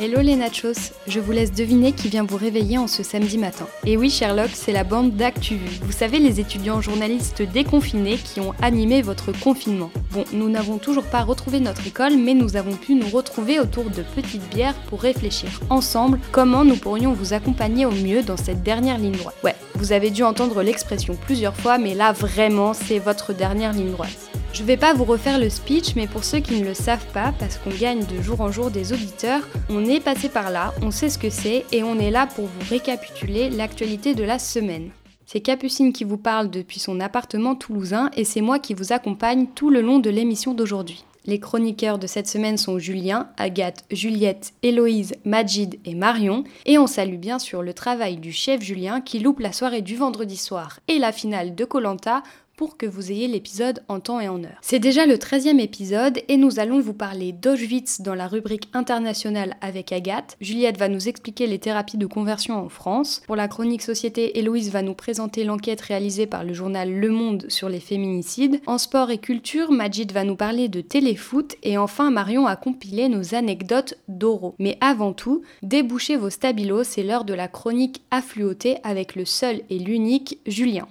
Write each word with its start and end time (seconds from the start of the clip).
Hello 0.00 0.20
les 0.20 0.36
nachos, 0.36 0.92
je 1.08 1.18
vous 1.18 1.32
laisse 1.32 1.50
deviner 1.50 1.90
qui 1.90 2.06
vient 2.06 2.22
vous 2.22 2.36
réveiller 2.36 2.78
en 2.78 2.86
ce 2.86 3.02
samedi 3.02 3.36
matin. 3.36 3.66
Et 3.84 3.96
oui 3.96 4.10
Sherlock, 4.10 4.50
c'est 4.52 4.70
la 4.70 4.84
bande 4.84 5.16
d'ActuVu. 5.16 5.80
Vous 5.82 5.90
savez 5.90 6.20
les 6.20 6.38
étudiants 6.38 6.80
journalistes 6.80 7.42
déconfinés 7.42 8.16
qui 8.16 8.38
ont 8.38 8.54
animé 8.62 9.02
votre 9.02 9.32
confinement. 9.32 9.90
Bon, 10.12 10.22
nous 10.32 10.48
n'avons 10.48 10.78
toujours 10.78 11.02
pas 11.02 11.22
retrouvé 11.22 11.58
notre 11.58 11.84
école, 11.84 12.16
mais 12.16 12.34
nous 12.34 12.54
avons 12.54 12.76
pu 12.76 12.94
nous 12.94 13.08
retrouver 13.08 13.58
autour 13.58 13.90
de 13.90 14.04
petites 14.14 14.48
bières 14.50 14.76
pour 14.88 15.02
réfléchir 15.02 15.48
ensemble 15.68 16.20
comment 16.30 16.64
nous 16.64 16.76
pourrions 16.76 17.12
vous 17.12 17.32
accompagner 17.32 17.84
au 17.84 17.90
mieux 17.90 18.22
dans 18.22 18.36
cette 18.36 18.62
dernière 18.62 18.98
ligne 18.98 19.16
droite. 19.16 19.34
Ouais, 19.42 19.56
vous 19.74 19.90
avez 19.90 20.10
dû 20.10 20.22
entendre 20.22 20.62
l'expression 20.62 21.18
plusieurs 21.26 21.56
fois, 21.56 21.76
mais 21.76 21.94
là 21.94 22.12
vraiment 22.12 22.72
c'est 22.72 23.00
votre 23.00 23.32
dernière 23.32 23.72
ligne 23.72 23.90
droite. 23.90 24.30
Je 24.58 24.64
vais 24.64 24.76
pas 24.76 24.92
vous 24.92 25.04
refaire 25.04 25.38
le 25.38 25.50
speech, 25.50 25.94
mais 25.94 26.08
pour 26.08 26.24
ceux 26.24 26.40
qui 26.40 26.60
ne 26.60 26.64
le 26.64 26.74
savent 26.74 27.06
pas, 27.12 27.32
parce 27.38 27.58
qu'on 27.58 27.70
gagne 27.70 28.04
de 28.04 28.20
jour 28.20 28.40
en 28.40 28.50
jour 28.50 28.72
des 28.72 28.92
auditeurs, 28.92 29.46
on 29.70 29.84
est 29.84 30.00
passé 30.00 30.28
par 30.28 30.50
là, 30.50 30.74
on 30.82 30.90
sait 30.90 31.10
ce 31.10 31.16
que 31.16 31.30
c'est, 31.30 31.64
et 31.70 31.84
on 31.84 31.96
est 32.00 32.10
là 32.10 32.26
pour 32.26 32.46
vous 32.46 32.68
récapituler 32.68 33.50
l'actualité 33.50 34.16
de 34.16 34.24
la 34.24 34.40
semaine. 34.40 34.90
C'est 35.26 35.38
Capucine 35.38 35.92
qui 35.92 36.02
vous 36.02 36.18
parle 36.18 36.50
depuis 36.50 36.80
son 36.80 36.98
appartement 36.98 37.54
toulousain, 37.54 38.10
et 38.16 38.24
c'est 38.24 38.40
moi 38.40 38.58
qui 38.58 38.74
vous 38.74 38.92
accompagne 38.92 39.46
tout 39.54 39.70
le 39.70 39.80
long 39.80 40.00
de 40.00 40.10
l'émission 40.10 40.54
d'aujourd'hui. 40.54 41.04
Les 41.24 41.38
chroniqueurs 41.38 42.00
de 42.00 42.08
cette 42.08 42.26
semaine 42.26 42.56
sont 42.56 42.80
Julien, 42.80 43.28
Agathe, 43.36 43.84
Juliette, 43.92 44.54
Héloïse, 44.64 45.14
Majid 45.24 45.78
et 45.84 45.94
Marion. 45.94 46.42
Et 46.64 46.78
on 46.78 46.86
salue 46.86 47.18
bien 47.18 47.38
sûr 47.38 47.62
le 47.62 47.74
travail 47.74 48.16
du 48.16 48.32
chef 48.32 48.62
Julien 48.62 49.02
qui 49.02 49.18
loupe 49.18 49.40
la 49.40 49.52
soirée 49.52 49.82
du 49.82 49.94
vendredi 49.94 50.38
soir 50.38 50.80
et 50.88 50.98
la 50.98 51.12
finale 51.12 51.54
de 51.54 51.66
Colanta 51.66 52.22
pour 52.58 52.76
que 52.76 52.86
vous 52.86 53.12
ayez 53.12 53.28
l'épisode 53.28 53.84
en 53.86 54.00
temps 54.00 54.18
et 54.18 54.28
en 54.28 54.42
heure. 54.42 54.58
C'est 54.62 54.80
déjà 54.80 55.06
le 55.06 55.14
13e 55.14 55.60
épisode 55.60 56.18
et 56.26 56.36
nous 56.36 56.58
allons 56.58 56.80
vous 56.80 56.92
parler 56.92 57.30
d'Auschwitz 57.30 58.00
dans 58.00 58.16
la 58.16 58.26
rubrique 58.26 58.68
internationale 58.74 59.56
avec 59.60 59.92
Agathe. 59.92 60.36
Juliette 60.40 60.76
va 60.76 60.88
nous 60.88 61.08
expliquer 61.08 61.46
les 61.46 61.60
thérapies 61.60 61.98
de 61.98 62.06
conversion 62.06 62.56
en 62.56 62.68
France. 62.68 63.22
Pour 63.26 63.36
la 63.36 63.46
chronique 63.46 63.82
société, 63.82 64.40
Héloïse 64.40 64.72
va 64.72 64.82
nous 64.82 64.94
présenter 64.94 65.44
l'enquête 65.44 65.80
réalisée 65.80 66.26
par 66.26 66.42
le 66.42 66.52
journal 66.52 66.92
Le 66.92 67.10
Monde 67.10 67.46
sur 67.48 67.68
les 67.68 67.78
féminicides. 67.78 68.60
En 68.66 68.78
sport 68.78 69.12
et 69.12 69.18
culture, 69.18 69.70
Majid 69.70 70.10
va 70.10 70.24
nous 70.24 70.34
parler 70.34 70.68
de 70.68 70.80
téléfoot 70.80 71.54
et 71.62 71.78
enfin 71.78 72.10
Marion 72.10 72.48
a 72.48 72.56
compilé 72.56 73.08
nos 73.08 73.36
anecdotes 73.36 73.94
d'Oro. 74.08 74.56
Mais 74.58 74.78
avant 74.80 75.12
tout, 75.12 75.42
débouchez 75.62 76.16
vos 76.16 76.30
stabilos, 76.30 76.82
c'est 76.82 77.04
l'heure 77.04 77.24
de 77.24 77.34
la 77.34 77.46
chronique 77.46 78.02
affluotée 78.10 78.78
avec 78.82 79.14
le 79.14 79.24
seul 79.24 79.60
et 79.70 79.78
l'unique 79.78 80.40
Julien. 80.44 80.88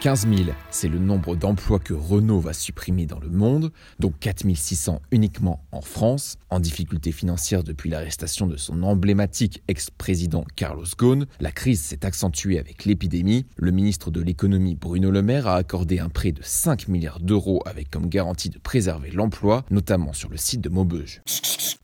15 0.00 0.28
000, 0.34 0.50
c'est 0.70 0.88
le 0.88 0.98
nombre 0.98 1.36
d'emplois 1.36 1.78
que 1.78 1.92
Renault 1.92 2.40
va 2.40 2.54
supprimer 2.54 3.04
dans 3.04 3.18
le 3.18 3.28
monde, 3.28 3.70
dont 3.98 4.10
4 4.18 4.46
600 4.54 5.02
uniquement 5.10 5.62
en 5.72 5.82
France. 5.82 6.38
En 6.48 6.58
difficulté 6.58 7.12
financière 7.12 7.62
depuis 7.62 7.90
l'arrestation 7.90 8.46
de 8.46 8.56
son 8.56 8.82
emblématique 8.82 9.62
ex-président 9.68 10.46
Carlos 10.56 10.86
Ghosn, 10.96 11.26
la 11.38 11.52
crise 11.52 11.82
s'est 11.82 12.06
accentuée 12.06 12.58
avec 12.58 12.86
l'épidémie. 12.86 13.44
Le 13.58 13.72
ministre 13.72 14.10
de 14.10 14.22
l'économie 14.22 14.74
Bruno 14.74 15.10
Le 15.10 15.20
Maire 15.20 15.46
a 15.46 15.56
accordé 15.56 15.98
un 15.98 16.08
prêt 16.08 16.32
de 16.32 16.40
5 16.42 16.88
milliards 16.88 17.20
d'euros 17.20 17.62
avec 17.66 17.90
comme 17.90 18.08
garantie 18.08 18.48
de 18.48 18.58
préserver 18.58 19.10
l'emploi, 19.10 19.66
notamment 19.70 20.14
sur 20.14 20.30
le 20.30 20.38
site 20.38 20.62
de 20.62 20.70
Maubeuge. 20.70 21.20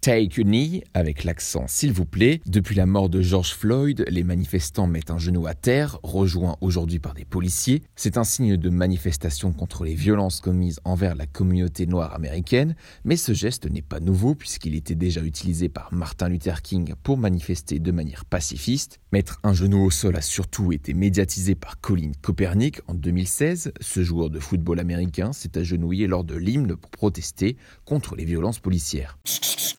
Take 0.06 0.40
a 0.40 0.44
knee, 0.44 0.84
avec 0.94 1.24
l'accent 1.24 1.64
s'il 1.66 1.92
vous 1.92 2.04
plaît. 2.04 2.40
Depuis 2.46 2.76
la 2.76 2.86
mort 2.86 3.08
de 3.08 3.20
George 3.22 3.52
Floyd, 3.54 4.04
les 4.08 4.22
manifestants 4.22 4.86
mettent 4.86 5.10
un 5.10 5.18
genou 5.18 5.48
à 5.48 5.54
terre, 5.54 5.98
rejoints 6.04 6.56
aujourd'hui 6.60 7.00
par 7.00 7.12
des 7.12 7.24
policiers. 7.24 7.82
C'est 8.06 8.18
un 8.18 8.22
signe 8.22 8.56
de 8.56 8.70
manifestation 8.70 9.52
contre 9.52 9.82
les 9.82 9.96
violences 9.96 10.40
commises 10.40 10.78
envers 10.84 11.16
la 11.16 11.26
communauté 11.26 11.86
noire 11.86 12.14
américaine, 12.14 12.76
mais 13.04 13.16
ce 13.16 13.34
geste 13.34 13.68
n'est 13.68 13.82
pas 13.82 13.98
nouveau 13.98 14.36
puisqu'il 14.36 14.76
était 14.76 14.94
déjà 14.94 15.22
utilisé 15.22 15.68
par 15.68 15.92
Martin 15.92 16.28
Luther 16.28 16.62
King 16.62 16.94
pour 17.02 17.18
manifester 17.18 17.80
de 17.80 17.90
manière 17.90 18.24
pacifiste. 18.24 19.00
Mettre 19.10 19.40
un 19.42 19.54
genou 19.54 19.82
au 19.82 19.90
sol 19.90 20.14
a 20.14 20.22
surtout 20.22 20.70
été 20.70 20.94
médiatisé 20.94 21.56
par 21.56 21.80
Colin 21.80 22.12
Kaepernick 22.22 22.80
en 22.86 22.94
2016. 22.94 23.72
Ce 23.80 24.04
joueur 24.04 24.30
de 24.30 24.38
football 24.38 24.78
américain 24.78 25.32
s'est 25.32 25.58
agenouillé 25.58 26.06
lors 26.06 26.22
de 26.22 26.36
l'hymne 26.36 26.76
pour 26.76 26.92
protester 26.92 27.56
contre 27.84 28.14
les 28.14 28.24
violences 28.24 28.60
policières. 28.60 29.18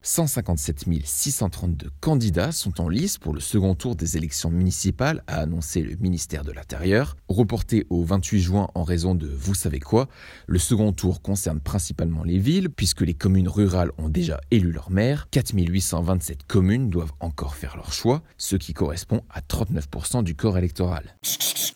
157 0.07 0.85
632 1.03 1.91
candidats 1.99 2.53
sont 2.53 2.79
en 2.79 2.87
lice 2.87 3.17
pour 3.17 3.33
le 3.33 3.41
second 3.41 3.75
tour 3.75 3.95
des 3.95 4.15
élections 4.15 4.49
municipales, 4.49 5.21
a 5.27 5.41
annoncé 5.41 5.81
le 5.81 5.97
ministère 5.97 6.45
de 6.45 6.53
l'Intérieur. 6.53 7.17
Reporté 7.27 7.85
au 7.89 8.03
28 8.17 8.39
juin 8.39 8.67
en 8.73 8.83
raison 8.83 9.13
de 9.13 9.27
vous 9.27 9.53
savez 9.53 9.79
quoi, 9.79 10.07
le 10.47 10.57
second 10.57 10.91
tour 10.91 11.21
concerne 11.21 11.59
principalement 11.59 12.23
les 12.23 12.39
villes, 12.39 12.71
puisque 12.71 13.01
les 13.01 13.13
communes 13.13 13.47
rurales 13.47 13.91
ont 13.99 14.09
déjà 14.09 14.41
élu 14.49 14.71
leur 14.71 14.89
maire. 14.89 15.27
4827 15.29 16.47
communes 16.47 16.89
doivent 16.89 17.13
encore 17.19 17.55
faire 17.55 17.77
leur 17.77 17.93
choix, 17.93 18.23
ce 18.39 18.55
qui 18.55 18.73
correspond 18.73 19.21
à 19.29 19.41
39% 19.41 20.23
du 20.23 20.33
corps 20.33 20.57
électoral. 20.57 21.15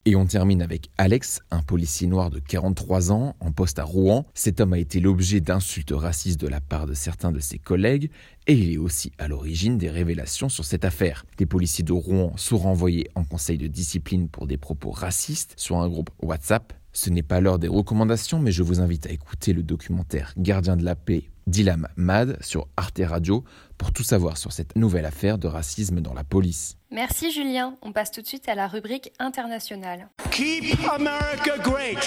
Et 0.05 0.15
on 0.15 0.25
termine 0.25 0.63
avec 0.63 0.89
Alex, 0.97 1.41
un 1.51 1.61
policier 1.61 2.07
noir 2.07 2.31
de 2.31 2.39
43 2.39 3.11
ans, 3.11 3.35
en 3.39 3.51
poste 3.51 3.77
à 3.77 3.83
Rouen. 3.83 4.25
Cet 4.33 4.59
homme 4.59 4.73
a 4.73 4.79
été 4.79 4.99
l'objet 4.99 5.41
d'insultes 5.41 5.93
racistes 5.95 6.41
de 6.41 6.47
la 6.47 6.59
part 6.59 6.87
de 6.87 6.95
certains 6.95 7.31
de 7.31 7.39
ses 7.39 7.59
collègues, 7.59 8.09
et 8.47 8.53
il 8.53 8.73
est 8.73 8.77
aussi 8.77 9.11
à 9.17 9.27
l'origine 9.27 9.77
des 9.77 9.89
révélations 9.89 10.49
sur 10.49 10.65
cette 10.65 10.85
affaire. 10.85 11.25
Des 11.37 11.45
policiers 11.45 11.83
de 11.83 11.93
Rouen 11.93 12.33
sont 12.37 12.57
renvoyés 12.57 13.09
en 13.15 13.23
conseil 13.23 13.57
de 13.57 13.67
discipline 13.67 14.29
pour 14.29 14.47
des 14.47 14.57
propos 14.57 14.91
racistes 14.91 15.53
sur 15.57 15.77
un 15.77 15.87
groupe 15.87 16.09
WhatsApp. 16.21 16.73
Ce 16.93 17.09
n'est 17.09 17.23
pas 17.23 17.39
l'heure 17.39 17.59
des 17.59 17.67
recommandations, 17.67 18.39
mais 18.39 18.51
je 18.51 18.63
vous 18.63 18.81
invite 18.81 19.05
à 19.05 19.11
écouter 19.11 19.53
le 19.53 19.63
documentaire 19.63 20.33
Gardien 20.37 20.75
de 20.75 20.83
la 20.83 20.95
paix 20.95 21.23
d'Ilam 21.47 21.87
Mad 21.95 22.37
sur 22.41 22.67
Arte 22.77 23.01
Radio 23.03 23.43
pour 23.77 23.91
tout 23.93 24.03
savoir 24.03 24.37
sur 24.37 24.51
cette 24.51 24.75
nouvelle 24.75 25.05
affaire 25.05 25.37
de 25.37 25.47
racisme 25.47 26.01
dans 26.01 26.13
la 26.13 26.23
police. 26.23 26.77
Merci 26.91 27.31
Julien. 27.31 27.75
On 27.81 27.93
passe 27.93 28.11
tout 28.11 28.21
de 28.21 28.27
suite 28.27 28.49
à 28.49 28.55
la 28.55 28.67
rubrique 28.67 29.11
internationale. 29.19 30.09
Keep 30.31 30.77
America 30.89 31.57
great. 31.63 31.97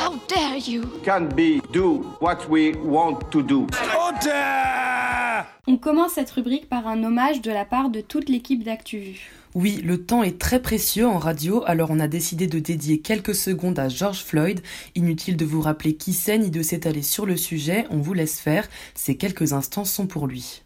How 0.00 0.14
dare 0.28 0.56
you? 0.56 0.84
Can 1.04 1.28
be 1.34 1.60
do 1.72 2.06
what 2.20 2.48
we 2.48 2.74
want 2.82 3.30
to 3.30 3.42
do. 3.42 3.66
On 5.66 5.76
commence 5.76 6.12
cette 6.12 6.30
rubrique 6.30 6.68
par 6.68 6.86
un 6.86 7.04
hommage 7.04 7.42
de 7.42 7.50
la 7.50 7.64
part 7.64 7.90
de 7.90 8.00
toute 8.00 8.28
l'équipe 8.28 8.64
d'ActuVu. 8.64 9.30
Oui, 9.54 9.80
le 9.82 10.04
temps 10.04 10.22
est 10.22 10.38
très 10.38 10.60
précieux 10.60 11.06
en 11.06 11.18
radio, 11.18 11.62
alors 11.66 11.90
on 11.90 12.00
a 12.00 12.08
décidé 12.08 12.46
de 12.46 12.58
dédier 12.58 13.00
quelques 13.00 13.34
secondes 13.34 13.78
à 13.78 13.88
George 13.88 14.22
Floyd. 14.22 14.60
Inutile 14.94 15.36
de 15.36 15.44
vous 15.44 15.60
rappeler 15.60 15.94
qui 15.96 16.12
c'est 16.12 16.38
ni 16.38 16.50
de 16.50 16.62
s'étaler 16.62 17.02
sur 17.02 17.26
le 17.26 17.36
sujet, 17.36 17.86
on 17.90 17.98
vous 17.98 18.14
laisse 18.14 18.40
faire, 18.40 18.68
ces 18.94 19.16
quelques 19.16 19.52
instants 19.52 19.84
sont 19.84 20.06
pour 20.06 20.26
lui. 20.26 20.62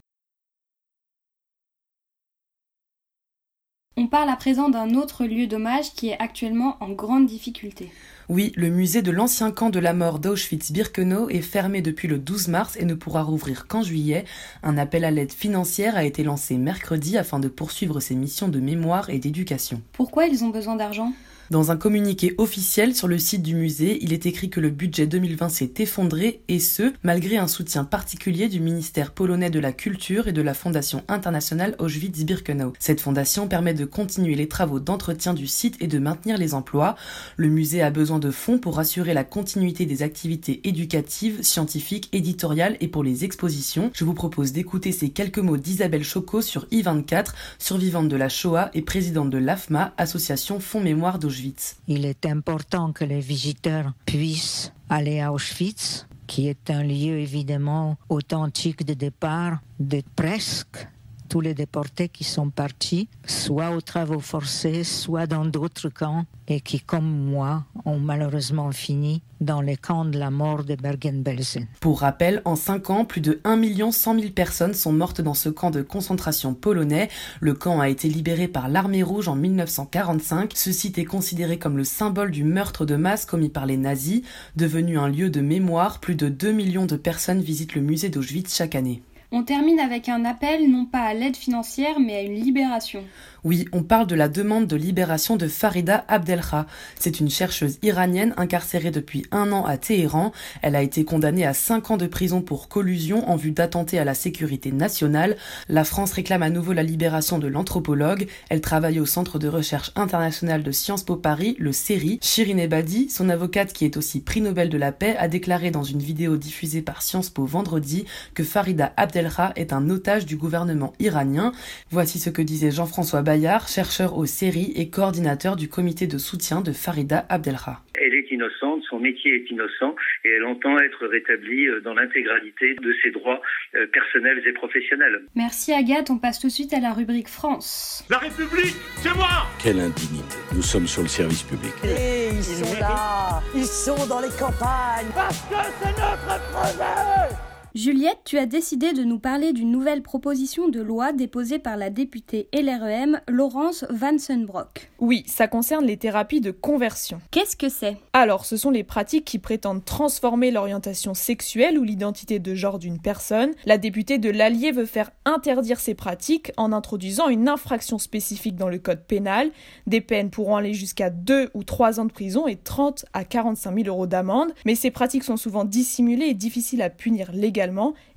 On 4.03 4.07
parle 4.07 4.27
à 4.27 4.35
présent 4.35 4.67
d'un 4.67 4.95
autre 4.95 5.23
lieu 5.23 5.47
d'hommage 5.47 5.93
qui 5.93 6.09
est 6.09 6.19
actuellement 6.19 6.75
en 6.81 6.89
grande 6.89 7.25
difficulté. 7.25 7.89
Oui, 8.27 8.51
le 8.57 8.67
musée 8.67 9.01
de 9.01 9.11
l'ancien 9.11 9.49
camp 9.49 9.69
de 9.69 9.79
la 9.79 9.93
mort 9.93 10.19
d'Auschwitz-Birkenau 10.19 11.29
est 11.29 11.39
fermé 11.39 11.81
depuis 11.81 12.09
le 12.09 12.19
12 12.19 12.49
mars 12.49 12.75
et 12.75 12.83
ne 12.83 12.95
pourra 12.95 13.23
rouvrir 13.23 13.65
qu'en 13.65 13.81
juillet. 13.81 14.25
Un 14.61 14.77
appel 14.77 15.05
à 15.05 15.11
l'aide 15.11 15.31
financière 15.31 15.95
a 15.95 16.03
été 16.03 16.25
lancé 16.25 16.57
mercredi 16.57 17.17
afin 17.17 17.39
de 17.39 17.47
poursuivre 17.47 18.01
ses 18.01 18.15
missions 18.15 18.49
de 18.49 18.59
mémoire 18.59 19.09
et 19.09 19.19
d'éducation. 19.19 19.81
Pourquoi 19.93 20.25
ils 20.25 20.43
ont 20.43 20.49
besoin 20.49 20.75
d'argent? 20.75 21.13
Dans 21.53 21.69
un 21.69 21.77
communiqué 21.77 22.33
officiel 22.39 22.95
sur 22.95 23.07
le 23.07 23.19
site 23.19 23.43
du 23.43 23.53
musée, 23.53 23.99
il 24.01 24.11
est 24.11 24.25
écrit 24.25 24.49
que 24.49 24.59
le 24.59 24.71
budget 24.71 25.05
2020 25.05 25.49
s'est 25.49 25.73
effondré 25.77 26.41
et 26.47 26.59
ce, 26.59 26.93
malgré 27.03 27.37
un 27.37 27.47
soutien 27.47 27.83
particulier 27.83 28.49
du 28.49 28.59
ministère 28.59 29.11
polonais 29.11 29.51
de 29.51 29.59
la 29.59 29.71
Culture 29.71 30.27
et 30.27 30.31
de 30.31 30.41
la 30.41 30.55
Fondation 30.55 31.03
internationale 31.07 31.75
Auschwitz-Birkenau. 31.77 32.73
Cette 32.79 33.01
fondation 33.01 33.47
permet 33.47 33.75
de 33.75 33.85
continuer 33.85 34.33
les 34.33 34.47
travaux 34.47 34.79
d'entretien 34.79 35.35
du 35.35 35.45
site 35.45 35.77
et 35.79 35.85
de 35.85 35.99
maintenir 35.99 36.39
les 36.39 36.55
emplois. 36.55 36.95
Le 37.37 37.49
musée 37.49 37.83
a 37.83 37.91
besoin 37.91 38.17
de 38.17 38.31
fonds 38.31 38.57
pour 38.57 38.79
assurer 38.79 39.13
la 39.13 39.23
continuité 39.23 39.85
des 39.85 40.01
activités 40.01 40.59
éducatives, 40.67 41.43
scientifiques, 41.43 42.09
éditoriales 42.13 42.77
et 42.81 42.87
pour 42.87 43.03
les 43.03 43.25
expositions. 43.25 43.91
Je 43.93 44.05
vous 44.05 44.15
propose 44.15 44.53
d'écouter 44.53 44.91
ces 44.91 45.09
quelques 45.09 45.37
mots 45.37 45.57
d'Isabelle 45.57 46.03
Choco 46.03 46.41
sur 46.41 46.65
I24, 46.71 47.27
survivante 47.59 48.09
de 48.09 48.15
la 48.15 48.29
Shoah 48.29 48.71
et 48.73 48.81
présidente 48.81 49.29
de 49.29 49.37
l'AFMA, 49.37 49.93
association 49.97 50.59
Fonds 50.59 50.81
Mémoire 50.81 51.19
d'Auschwitz. 51.19 51.42
Il 51.87 52.05
est 52.05 52.25
important 52.25 52.91
que 52.93 53.05
les 53.05 53.19
visiteurs 53.19 53.93
puissent 54.05 54.71
aller 54.89 55.19
à 55.19 55.33
Auschwitz, 55.33 56.07
qui 56.27 56.47
est 56.47 56.69
un 56.69 56.83
lieu 56.83 57.19
évidemment 57.19 57.97
authentique 58.09 58.85
de 58.85 58.93
départ 58.93 59.59
de 59.79 60.01
presque 60.15 60.87
tous 61.33 61.41
les 61.41 61.55
déportés 61.55 62.09
qui 62.09 62.23
sont 62.23 62.51
partis, 62.51 63.07
soit 63.25 63.71
aux 63.71 63.81
travaux 63.81 64.19
forcés, 64.19 64.83
soit 64.83 65.25
dans 65.25 65.45
d'autres 65.45 65.89
camps, 65.89 66.25
et 66.47 66.61
qui, 66.61 66.79
comme 66.79 67.09
moi, 67.09 67.63
ont 67.85 67.97
malheureusement 67.97 68.71
fini 68.71 69.23
dans 69.41 69.59
les 69.59 69.75
camps 69.75 70.05
de 70.05 70.19
la 70.19 70.29
mort 70.29 70.63
de 70.63 70.75
Bergen-Belsen. 70.75 71.65
Pour 71.79 72.01
rappel, 72.01 72.43
en 72.45 72.55
5 72.55 72.89
ans, 72.91 73.03
plus 73.03 73.19
de 73.19 73.41
1 73.45 73.91
100 73.91 74.19
000 74.19 74.31
personnes 74.33 74.75
sont 74.75 74.93
mortes 74.93 75.21
dans 75.21 75.33
ce 75.33 75.49
camp 75.49 75.71
de 75.71 75.81
concentration 75.81 76.53
polonais. 76.53 77.09
Le 77.39 77.55
camp 77.55 77.79
a 77.79 77.89
été 77.89 78.09
libéré 78.09 78.47
par 78.47 78.69
l'armée 78.69 79.01
rouge 79.01 79.27
en 79.27 79.35
1945. 79.35 80.51
Ce 80.53 80.71
site 80.71 80.99
est 80.99 81.05
considéré 81.05 81.57
comme 81.57 81.77
le 81.77 81.83
symbole 81.83 82.29
du 82.29 82.43
meurtre 82.43 82.85
de 82.85 82.95
masse 82.95 83.25
commis 83.25 83.49
par 83.49 83.65
les 83.65 83.77
nazis. 83.77 84.21
Devenu 84.55 84.99
un 84.99 85.07
lieu 85.07 85.31
de 85.31 85.41
mémoire, 85.41 85.99
plus 85.99 86.13
de 86.13 86.29
2 86.29 86.51
millions 86.51 86.85
de 86.85 86.95
personnes 86.95 87.41
visitent 87.41 87.73
le 87.73 87.81
musée 87.81 88.09
d'Auschwitz 88.09 88.55
chaque 88.55 88.75
année. 88.75 89.01
On 89.35 89.41
termine 89.41 89.79
avec 89.79 90.09
un 90.09 90.25
appel 90.25 90.69
non 90.69 90.85
pas 90.85 91.01
à 91.01 91.15
l'aide 91.15 91.35
financière 91.35 91.99
mais 91.99 92.15
à 92.15 92.21
une 92.21 92.35
libération. 92.35 93.03
Oui, 93.45 93.65
on 93.73 93.83
parle 93.83 94.07
de 94.07 94.15
la 94.15 94.29
demande 94.29 94.67
de 94.67 94.77
libération 94.77 95.35
de 95.35 95.49
Farida 95.49 96.05
Abdelkha. 96.07 96.65
C'est 96.97 97.19
une 97.19 97.29
chercheuse 97.29 97.77
iranienne 97.83 98.33
incarcérée 98.37 98.89
depuis 98.89 99.25
un 99.31 99.51
an 99.51 99.65
à 99.65 99.75
Téhéran. 99.75 100.31
Elle 100.61 100.77
a 100.77 100.81
été 100.81 101.03
condamnée 101.03 101.45
à 101.45 101.53
cinq 101.53 101.91
ans 101.91 101.97
de 101.97 102.07
prison 102.07 102.41
pour 102.41 102.69
collusion 102.69 103.29
en 103.29 103.35
vue 103.35 103.51
d'attenter 103.51 103.99
à 103.99 104.05
la 104.05 104.13
sécurité 104.13 104.71
nationale. 104.71 105.35
La 105.67 105.83
France 105.83 106.13
réclame 106.13 106.41
à 106.41 106.49
nouveau 106.49 106.71
la 106.71 106.83
libération 106.83 107.37
de 107.37 107.47
l'anthropologue. 107.47 108.27
Elle 108.47 108.61
travaille 108.61 109.01
au 109.01 109.05
Centre 109.05 109.39
de 109.39 109.49
recherche 109.49 109.91
international 109.97 110.63
de 110.63 110.71
Sciences 110.71 111.03
Po 111.03 111.17
Paris, 111.17 111.57
le 111.59 111.73
CERI. 111.73 112.19
Shirin 112.21 112.59
Ebadi, 112.59 113.09
son 113.09 113.27
avocate 113.27 113.73
qui 113.73 113.83
est 113.83 113.97
aussi 113.97 114.21
prix 114.21 114.39
Nobel 114.39 114.69
de 114.69 114.77
la 114.77 114.93
paix, 114.93 115.17
a 115.17 115.27
déclaré 115.27 115.69
dans 115.69 115.83
une 115.83 115.99
vidéo 115.99 116.37
diffusée 116.37 116.81
par 116.81 117.01
Sciences 117.01 117.29
Po 117.29 117.45
vendredi 117.45 118.05
que 118.35 118.45
Farida 118.45 118.93
Abdelkha 118.95 119.51
est 119.57 119.73
un 119.73 119.89
otage 119.89 120.25
du 120.25 120.37
gouvernement 120.37 120.93
iranien. 121.01 121.51
Voici 121.91 122.19
ce 122.19 122.29
que 122.29 122.41
disait 122.41 122.71
Jean-François 122.71 123.21
Bayard, 123.33 123.67
chercheur 123.67 124.15
au 124.15 124.27
CERI 124.27 124.73
et 124.75 124.91
coordinateur 124.91 125.55
du 125.55 125.67
comité 125.67 126.05
de 126.05 126.19
soutien 126.19 126.61
de 126.61 126.71
Farida 126.71 127.25
Abdelkha. 127.29 127.79
Elle 127.99 128.13
est 128.13 128.29
innocente, 128.29 128.83
son 128.87 128.99
métier 128.99 129.33
est 129.37 129.49
innocent 129.49 129.95
et 130.23 130.29
elle 130.29 130.45
entend 130.45 130.77
être 130.77 131.07
rétablie 131.07 131.65
euh, 131.65 131.81
dans 131.81 131.95
l'intégralité 131.95 132.75
de 132.75 132.95
ses 133.01 133.09
droits 133.09 133.41
euh, 133.73 133.87
personnels 133.87 134.39
et 134.45 134.53
professionnels. 134.53 135.23
Merci 135.33 135.73
Agathe, 135.73 136.11
on 136.11 136.19
passe 136.19 136.41
tout 136.41 136.45
de 136.45 136.51
suite 136.51 136.75
à 136.75 136.79
la 136.79 136.93
rubrique 136.93 137.27
France. 137.27 138.05
La 138.07 138.19
République, 138.19 138.75
c'est 138.97 139.15
moi 139.15 139.47
Quelle 139.63 139.79
indignité. 139.79 140.37
Nous 140.53 140.61
sommes 140.61 140.85
sur 140.85 141.01
le 141.01 141.07
service 141.07 141.41
public. 141.41 141.73
Et 141.83 142.35
ils 142.35 142.43
sont 142.43 142.79
là, 142.79 143.41
ils 143.55 143.65
sont 143.65 144.05
dans 144.07 144.21
les 144.21 144.33
campagnes. 144.37 145.09
Parce 145.15 145.41
que 145.49 145.55
c'est 145.81 145.97
notre 145.97 146.51
projet 146.51 147.52
Juliette, 147.75 148.19
tu 148.23 148.37
as 148.37 148.45
décidé 148.45 148.93
de 148.93 149.03
nous 149.03 149.17
parler 149.17 149.51
d'une 149.51 149.71
nouvelle 149.71 150.03
proposition 150.03 150.69
de 150.69 150.79
loi 150.79 151.11
déposée 151.11 151.57
par 151.57 151.75
la 151.75 151.89
députée 151.89 152.47
LREM 152.53 153.19
Laurence 153.27 153.83
Vansenbrock. 153.89 154.91
Oui, 154.99 155.23
ça 155.25 155.47
concerne 155.47 155.83
les 155.83 155.97
thérapies 155.97 156.39
de 156.39 156.51
conversion. 156.51 157.19
Qu'est-ce 157.31 157.55
que 157.55 157.69
c'est? 157.69 157.97
Alors, 158.13 158.45
ce 158.45 158.57
sont 158.57 158.69
les 158.69 158.83
pratiques 158.83 159.25
qui 159.25 159.39
prétendent 159.39 159.83
transformer 159.83 160.51
l'orientation 160.51 161.15
sexuelle 161.15 161.79
ou 161.79 161.83
l'identité 161.83 162.37
de 162.37 162.53
genre 162.53 162.77
d'une 162.77 163.01
personne. 163.01 163.49
La 163.65 163.79
députée 163.79 164.19
de 164.19 164.29
l'Allier 164.29 164.71
veut 164.71 164.85
faire 164.85 165.09
interdire 165.25 165.79
ces 165.79 165.95
pratiques 165.95 166.51
en 166.57 166.73
introduisant 166.73 167.27
une 167.27 167.49
infraction 167.49 167.97
spécifique 167.97 168.55
dans 168.55 168.69
le 168.69 168.77
code 168.77 169.03
pénal. 169.07 169.49
Des 169.87 170.01
peines 170.01 170.29
pourront 170.29 170.57
aller 170.57 170.75
jusqu'à 170.75 171.09
2 171.09 171.49
ou 171.55 171.63
3 171.63 171.99
ans 171.99 172.05
de 172.05 172.11
prison 172.11 172.45
et 172.45 172.55
30 172.55 173.05
à 173.13 173.23
45 173.23 173.75
000 173.75 173.87
euros 173.87 174.05
d'amende. 174.05 174.53
Mais 174.63 174.75
ces 174.75 174.91
pratiques 174.91 175.23
sont 175.23 175.37
souvent 175.37 175.65
dissimulées 175.65 176.27
et 176.27 176.35
difficiles 176.35 176.83
à 176.83 176.91
punir 176.91 177.31
légalement 177.33 177.62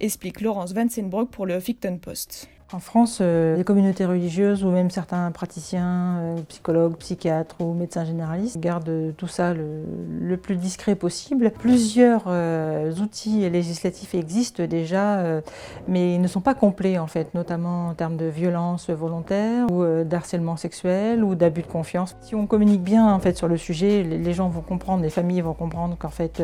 explique 0.01 0.41
Laurence 0.41 0.73
Vansenbroek 0.73 1.31
pour 1.31 1.47
le 1.47 1.57
Huffington 1.57 1.99
Post. 1.99 2.49
En 2.73 2.81
France, 2.81 3.19
euh, 3.21 3.57
les 3.57 3.63
communautés 3.63 4.05
religieuses 4.05 4.65
ou 4.65 4.71
même 4.73 4.91
certains 4.91 5.31
praticiens, 5.31 6.19
euh, 6.19 6.37
psychologues, 6.49 6.97
psychiatres 6.97 7.55
ou 7.61 7.75
médecins 7.75 8.05
généralistes 8.05 8.59
gardent 8.59 9.15
tout 9.17 9.29
ça 9.29 9.55
le, 9.55 10.37
plus 10.37 10.57
discret 10.57 10.97
possible. 10.97 11.53
Plusieurs 11.53 12.25
euh, 12.27 12.93
outils 12.97 13.49
législatifs 13.49 14.17
existent 14.17 14.65
déjà, 14.67 15.41
mais 15.87 16.15
ils 16.15 16.21
ne 16.21 16.27
sont 16.27 16.41
pas 16.41 16.55
complets 16.55 16.99
en 16.99 17.07
fait, 17.07 17.33
notamment 17.35 17.89
en 17.89 17.95
termes 17.95 18.17
de 18.17 18.27
violence 18.27 18.91
volontaire 18.91 19.67
ou 19.71 19.83
euh, 19.83 20.03
d'harcèlement 20.03 20.57
sexuel 20.57 21.23
ou 21.23 21.37
d'abus 21.37 21.63
de 21.63 21.69
confiance. 21.69 22.17
Si 22.21 22.35
on 22.35 22.47
communique 22.47 22.83
bien 22.83 23.07
en 23.07 23.21
fait 23.21 23.37
sur 23.37 23.47
le 23.47 23.57
sujet, 23.57 24.03
les, 24.03 24.33
gens 24.35 24.49
vont 24.49 24.61
comprendre, 24.61 25.05
les 25.05 25.11
familles 25.11 25.41
vont 25.41 25.55
comprendre 25.55 25.97
qu'en 25.97 26.11
fait 26.11 26.43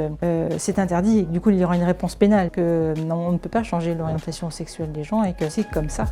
c'est 0.59 0.79
interdit 0.79 1.19
et 1.19 1.25
que 1.25 1.31
du 1.31 1.41
coup 1.41 1.51
il 1.51 1.59
y 1.59 1.65
aura 1.65 1.77
une 1.77 1.83
réponse 1.83 2.15
pénale, 2.15 2.51
que 2.51 2.95
on 3.11 3.33
ne 3.33 3.39
peut 3.39 3.51
pas 3.51 3.65
changer 3.65 3.95
l'orientation 3.97 4.51
sexuelle 4.51 4.93
des 4.93 5.03
gens 5.03 5.25
et 5.25 5.35
que 5.35 5.49
c'est 5.49 5.69
comme 5.69 5.89
ça. 5.89 6.12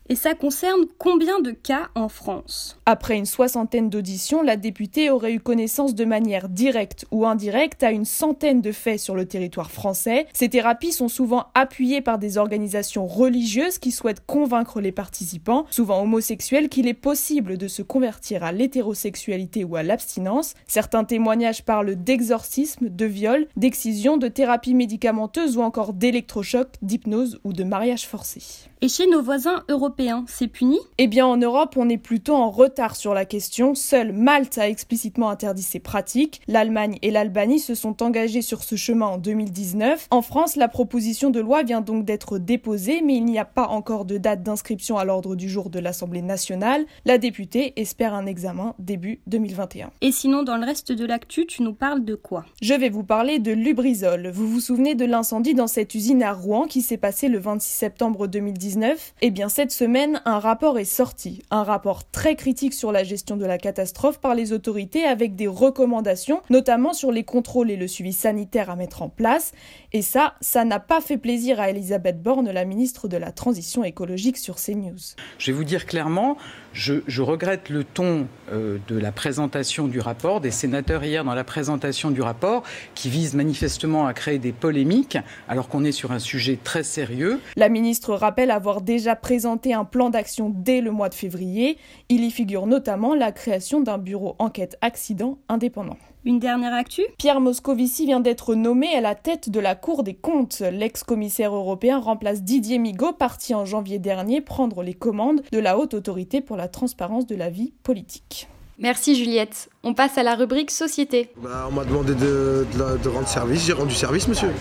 Et 0.11 0.15
ça 0.15 0.33
concerne 0.33 0.81
combien 0.97 1.39
de 1.39 1.51
cas 1.51 1.87
en 1.95 2.09
France? 2.09 2.77
Après 2.85 3.15
une 3.15 3.25
soixantaine 3.25 3.89
d'auditions, 3.89 4.43
la 4.43 4.57
députée 4.57 5.09
aurait 5.09 5.31
eu 5.31 5.39
connaissance 5.39 5.95
de 5.95 6.03
manière 6.03 6.49
directe 6.49 7.05
ou 7.11 7.25
indirecte 7.25 7.81
à 7.81 7.91
une 7.91 8.03
centaine 8.03 8.59
de 8.59 8.73
faits 8.73 8.99
sur 8.99 9.15
le 9.15 9.25
territoire 9.25 9.71
français. 9.71 10.27
Ces 10.33 10.49
thérapies 10.49 10.91
sont 10.91 11.07
souvent 11.07 11.45
appuyées 11.55 12.01
par 12.01 12.19
des 12.19 12.37
organisations 12.37 13.07
religieuses 13.07 13.77
qui 13.77 13.91
souhaitent 13.91 14.25
convaincre 14.25 14.81
les 14.81 14.91
participants, 14.91 15.65
souvent 15.69 16.01
homosexuels, 16.01 16.67
qu'il 16.67 16.89
est 16.89 16.93
possible 16.93 17.57
de 17.57 17.69
se 17.69 17.81
convertir 17.81 18.43
à 18.43 18.51
l'hétérosexualité 18.51 19.63
ou 19.63 19.77
à 19.77 19.83
l'abstinence. 19.83 20.55
Certains 20.67 21.05
témoignages 21.05 21.63
parlent 21.63 21.95
d'exorcisme, 21.95 22.89
de 22.89 23.05
viol, 23.05 23.47
d'excision, 23.55 24.17
de 24.17 24.27
thérapie 24.27 24.73
médicamenteuse 24.73 25.55
ou 25.55 25.61
encore 25.61 25.93
d'électrochoc, 25.93 26.67
d'hypnose 26.81 27.39
ou 27.45 27.53
de 27.53 27.63
mariage 27.63 28.05
forcé. 28.05 28.41
Et 28.83 28.89
chez 28.89 29.05
nos 29.05 29.21
voisins 29.21 29.63
européens, 29.69 30.00
c'est 30.27 30.47
puni? 30.47 30.79
Eh 30.97 31.07
bien, 31.07 31.25
en 31.25 31.37
Europe, 31.37 31.75
on 31.77 31.89
est 31.89 31.97
plutôt 31.97 32.35
en 32.35 32.49
retard 32.49 32.95
sur 32.95 33.13
la 33.13 33.25
question. 33.25 33.75
Seule 33.75 34.11
Malte 34.11 34.57
a 34.57 34.67
explicitement 34.67 35.29
interdit 35.29 35.61
ces 35.61 35.79
pratiques. 35.79 36.41
L'Allemagne 36.47 36.97
et 37.01 37.11
l'Albanie 37.11 37.59
se 37.59 37.75
sont 37.75 38.01
engagés 38.03 38.41
sur 38.41 38.63
ce 38.63 38.75
chemin 38.75 39.05
en 39.05 39.17
2019. 39.17 40.07
En 40.11 40.21
France, 40.21 40.55
la 40.55 40.67
proposition 40.67 41.29
de 41.29 41.39
loi 41.39 41.63
vient 41.63 41.81
donc 41.81 42.05
d'être 42.05 42.37
déposée, 42.37 43.01
mais 43.01 43.15
il 43.15 43.25
n'y 43.25 43.39
a 43.39 43.45
pas 43.45 43.67
encore 43.67 44.05
de 44.05 44.17
date 44.17 44.43
d'inscription 44.43 44.97
à 44.97 45.05
l'ordre 45.05 45.35
du 45.35 45.49
jour 45.49 45.69
de 45.69 45.79
l'Assemblée 45.79 46.21
nationale. 46.21 46.85
La 47.05 47.17
députée 47.17 47.73
espère 47.75 48.13
un 48.13 48.25
examen 48.25 48.75
début 48.79 49.19
2021. 49.27 49.91
Et 50.01 50.11
sinon, 50.11 50.43
dans 50.43 50.57
le 50.57 50.65
reste 50.65 50.91
de 50.91 51.05
l'actu, 51.05 51.45
tu 51.45 51.63
nous 51.63 51.73
parles 51.73 52.03
de 52.03 52.15
quoi? 52.15 52.45
Je 52.61 52.73
vais 52.73 52.89
vous 52.89 53.03
parler 53.03 53.39
de 53.39 53.51
Lubrizol. 53.51 54.29
Vous 54.29 54.47
vous 54.47 54.59
souvenez 54.59 54.95
de 54.95 55.05
l'incendie 55.05 55.53
dans 55.53 55.67
cette 55.67 55.95
usine 55.95 56.23
à 56.23 56.33
Rouen 56.33 56.65
qui 56.65 56.81
s'est 56.81 56.97
passé 56.97 57.27
le 57.27 57.39
26 57.39 57.69
septembre 57.69 58.27
2019 58.27 59.11
eh 59.21 59.31
bien 59.31 59.49
cette 59.49 59.71
semaine, 59.81 60.21
un 60.25 60.37
rapport 60.37 60.77
est 60.77 60.85
sorti. 60.85 61.41
Un 61.49 61.63
rapport 61.63 62.07
très 62.07 62.35
critique 62.35 62.75
sur 62.75 62.91
la 62.91 63.03
gestion 63.03 63.35
de 63.35 63.47
la 63.47 63.57
catastrophe 63.57 64.19
par 64.19 64.35
les 64.35 64.53
autorités 64.53 65.05
avec 65.05 65.35
des 65.35 65.47
recommandations, 65.47 66.43
notamment 66.51 66.93
sur 66.93 67.11
les 67.11 67.23
contrôles 67.23 67.71
et 67.71 67.77
le 67.77 67.87
suivi 67.87 68.13
sanitaire 68.13 68.69
à 68.69 68.75
mettre 68.75 69.01
en 69.01 69.09
place. 69.09 69.53
Et 69.93 70.01
ça, 70.01 70.35
ça 70.39 70.63
n'a 70.63 70.79
pas 70.79 71.01
fait 71.01 71.17
plaisir 71.17 71.59
à 71.59 71.69
Elisabeth 71.69 72.21
Borne, 72.21 72.49
la 72.49 72.63
ministre 72.63 73.09
de 73.09 73.17
la 73.17 73.31
Transition 73.31 73.83
écologique 73.83 74.37
sur 74.37 74.55
CNews. 74.55 75.15
Je 75.37 75.51
vais 75.51 75.57
vous 75.57 75.65
dire 75.65 75.85
clairement, 75.85 76.37
je, 76.71 76.95
je 77.07 77.21
regrette 77.21 77.69
le 77.69 77.83
ton 77.83 78.27
euh, 78.53 78.77
de 78.87 78.97
la 78.97 79.11
présentation 79.11 79.87
du 79.87 79.99
rapport, 79.99 80.39
des 80.39 80.51
sénateurs 80.51 81.03
hier 81.03 81.25
dans 81.25 81.33
la 81.33 81.43
présentation 81.43 82.09
du 82.09 82.21
rapport, 82.21 82.63
qui 82.95 83.09
vise 83.09 83.33
manifestement 83.33 84.07
à 84.07 84.13
créer 84.13 84.39
des 84.39 84.53
polémiques, 84.53 85.17
alors 85.49 85.67
qu'on 85.67 85.83
est 85.83 85.91
sur 85.91 86.13
un 86.13 86.19
sujet 86.19 86.57
très 86.63 86.83
sérieux. 86.83 87.41
La 87.57 87.67
ministre 87.67 88.13
rappelle 88.13 88.51
avoir 88.51 88.81
déjà 88.81 89.17
présenté 89.17 89.73
un 89.73 89.83
plan 89.83 90.09
d'action 90.09 90.53
dès 90.55 90.79
le 90.79 90.91
mois 90.91 91.09
de 91.09 91.15
février. 91.15 91.77
Il 92.07 92.23
y 92.23 92.31
figure 92.31 92.65
notamment 92.65 93.13
la 93.13 93.31
création 93.31 93.81
d'un 93.81 93.97
bureau 93.97 94.35
enquête 94.39 94.77
accident 94.81 95.37
indépendant. 95.49 95.97
Une 96.23 96.37
dernière 96.37 96.73
actu? 96.75 97.01
Pierre 97.17 97.39
Moscovici 97.39 98.05
vient 98.05 98.19
d'être 98.19 98.53
nommé 98.53 98.93
à 98.95 99.01
la 99.01 99.15
tête 99.15 99.49
de 99.49 99.59
la 99.59 99.73
Cour 99.73 100.03
des 100.03 100.13
comptes. 100.13 100.59
L'ex-commissaire 100.59 101.55
européen 101.55 101.99
remplace 101.99 102.43
Didier 102.43 102.77
Migaud, 102.77 103.13
parti 103.13 103.55
en 103.55 103.65
janvier 103.65 103.97
dernier 103.97 104.39
prendre 104.39 104.83
les 104.83 104.93
commandes 104.93 105.41
de 105.51 105.57
la 105.57 105.79
Haute 105.79 105.95
Autorité 105.95 106.39
pour 106.41 106.57
la 106.57 106.67
transparence 106.67 107.25
de 107.25 107.35
la 107.35 107.49
vie 107.49 107.73
politique. 107.81 108.47
Merci 108.77 109.15
Juliette. 109.15 109.69
On 109.83 109.95
passe 109.95 110.15
à 110.19 110.23
la 110.23 110.35
rubrique 110.35 110.69
Société. 110.69 111.31
Bah, 111.37 111.67
on 111.67 111.71
m'a 111.73 111.85
demandé 111.85 112.13
de, 112.13 112.67
de, 112.71 112.97
de, 113.01 113.09
rendre 113.09 113.27
service, 113.27 113.65
j'ai 113.65 113.73
rendu 113.73 113.95
service, 113.95 114.27
monsieur. 114.27 114.51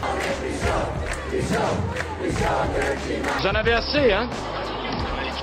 Vous 3.39 3.47
en 3.47 3.55
avez 3.55 3.73
assez, 3.73 4.13
hein 4.13 4.31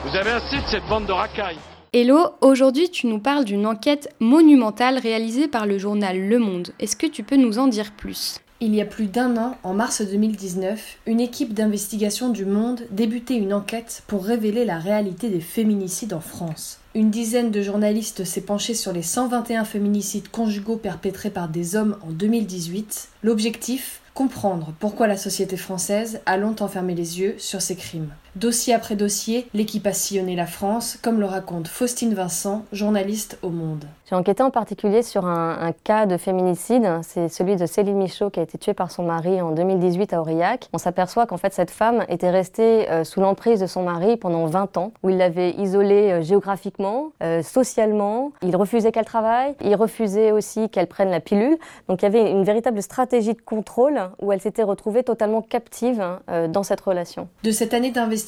Vous 0.04 0.16
avez 0.16 0.32
assez 0.32 0.58
de 0.58 0.68
cette 0.68 0.88
bande 0.90 1.06
de 1.06 1.12
racailles. 1.12 1.60
Hello, 1.94 2.32
aujourd'hui 2.41 2.89
tu 2.89 3.08
nous 3.08 3.20
parles 3.20 3.46
d'une 3.46 3.65
enquête 3.65 4.10
monumentale 4.20 4.98
réalisée 4.98 5.48
par 5.48 5.65
le 5.65 5.77
journal 5.77 6.20
Le 6.20 6.38
Monde. 6.38 6.72
Est-ce 6.82 6.98
que 6.98 7.08
tu 7.08 7.24
peux 7.24 7.38
nous 7.38 7.60
en 7.60 7.67
dire 7.67 7.94
plus? 7.94 8.39
Il 8.60 8.75
y 8.75 8.82
a 8.82 8.86
plus 8.86 9.06
d'un 9.06 9.38
an, 9.38 9.56
en 9.63 9.74
mars 9.74 10.01
2019, 10.01 10.98
une 11.06 11.22
équipe 11.22 11.53
d'investigation 11.53 12.27
du 12.27 12.44
Monde 12.44 12.82
débutait 12.91 13.38
une 13.38 13.53
enquête 13.53 14.03
pour 14.08 14.25
révéler 14.25 14.65
la 14.65 14.79
réalité 14.79 15.29
des 15.29 15.39
féminicides 15.39 16.13
en 16.13 16.20
France. 16.20 16.79
Une 16.94 17.10
dizaine 17.10 17.51
de 17.51 17.62
journalistes 17.62 18.25
s'est 18.25 18.41
penchée 18.41 18.74
sur 18.74 18.91
les 18.91 19.03
121 19.03 19.63
féminicides 19.63 20.27
conjugaux 20.27 20.75
perpétrés 20.75 21.29
par 21.29 21.48
des 21.48 21.77
hommes 21.77 21.96
en 22.06 22.12
2018. 22.12 23.08
L'objectif? 23.24 24.01
Comprendre 24.13 24.74
pourquoi 24.79 25.08
la 25.08 25.15
société 25.15 25.56
française 25.56 26.20
a 26.25 26.38
longtemps 26.38 26.67
fermé 26.67 26.96
les 26.96 27.22
yeux 27.22 27.36
sur 27.38 27.62
ces 27.62 27.75
crimes. 27.75 28.10
Dossier 28.39 28.75
après 28.75 28.96
dossier, 28.96 29.48
l'équipe 29.56 29.88
a 29.88 29.94
sillonné 29.94 30.36
la 30.36 30.46
France, 30.46 31.00
comme 31.01 31.20
le 31.20 31.25
raconte 31.25 31.67
Faustine 31.67 32.13
Vincent, 32.13 32.65
journaliste 32.72 33.39
au 33.41 33.50
Monde. 33.50 33.86
J'ai 34.08 34.15
enquêté 34.15 34.44
en 34.44 34.51
particulier 34.51 35.01
sur 35.01 35.25
un, 35.25 35.74
cas 35.84 36.06
de 36.06 36.17
féminicide, 36.17 36.88
c'est 37.01 37.29
celui 37.29 37.56
de 37.56 37.65
Céline 37.65 37.98
Michaud 37.98 38.29
qui 38.29 38.39
a 38.39 38.44
été 38.44 38.58
tuée 38.58 38.75
par 38.75 38.91
son 38.91 39.03
mari 39.03 39.41
en 39.41 39.51
2018 39.51 40.13
à 40.13 40.22
Aurillac. 40.22 40.70
On 40.72 40.77
s'aperçoit 40.77 41.25
qu'en 41.25 41.38
fait 41.38 41.51
cette 41.51 41.72
femme 41.72 42.06
était 42.08 42.29
restée 42.29 42.89
euh, 42.89 43.03
sous 43.03 43.20
l'emprise 43.20 43.60
de 43.60 43.65
son 43.65 43.84
mari 43.84 44.15
pendant 44.15 44.46
20 44.46 44.77
ans, 44.77 44.94
où 45.01 45.10
il 45.10 45.17
l'avait 45.17 45.51
isolée 45.51 46.12
euh, 46.12 46.22
géographiquement, 46.22 47.12
euh, 47.24 47.41
socialement, 47.41 48.32
il 48.44 48.56
refusait 48.56 48.91
qu'elle 48.91 49.06
travaille, 49.06 49.56
il 49.62 49.75
refusait 49.75 50.32
aussi 50.32 50.70
qu'elle 50.70 50.88
prenne 50.88 51.10
la 51.10 51.20
pilule. 51.20 51.58
Donc 51.89 52.03
il 52.03 52.06
y 52.06 52.08
avait 52.08 52.32
une 52.32 52.44
véritable 52.44 52.82
stratégie 52.84 53.34
de 53.34 53.41
contrôle 53.41 54.00
où 54.22 54.32
elle 54.32 54.41
s'était 54.41 54.63
retrouvée 54.63 55.03
totalement 55.03 55.41
captive 55.41 56.00
hein, 56.00 56.48
dans 56.48 56.63
cette 56.63 56.82
relation. 56.82 57.27
De 57.44 57.51
cette 57.51 57.74
année 57.74 57.91
d'investigation, 57.91 58.26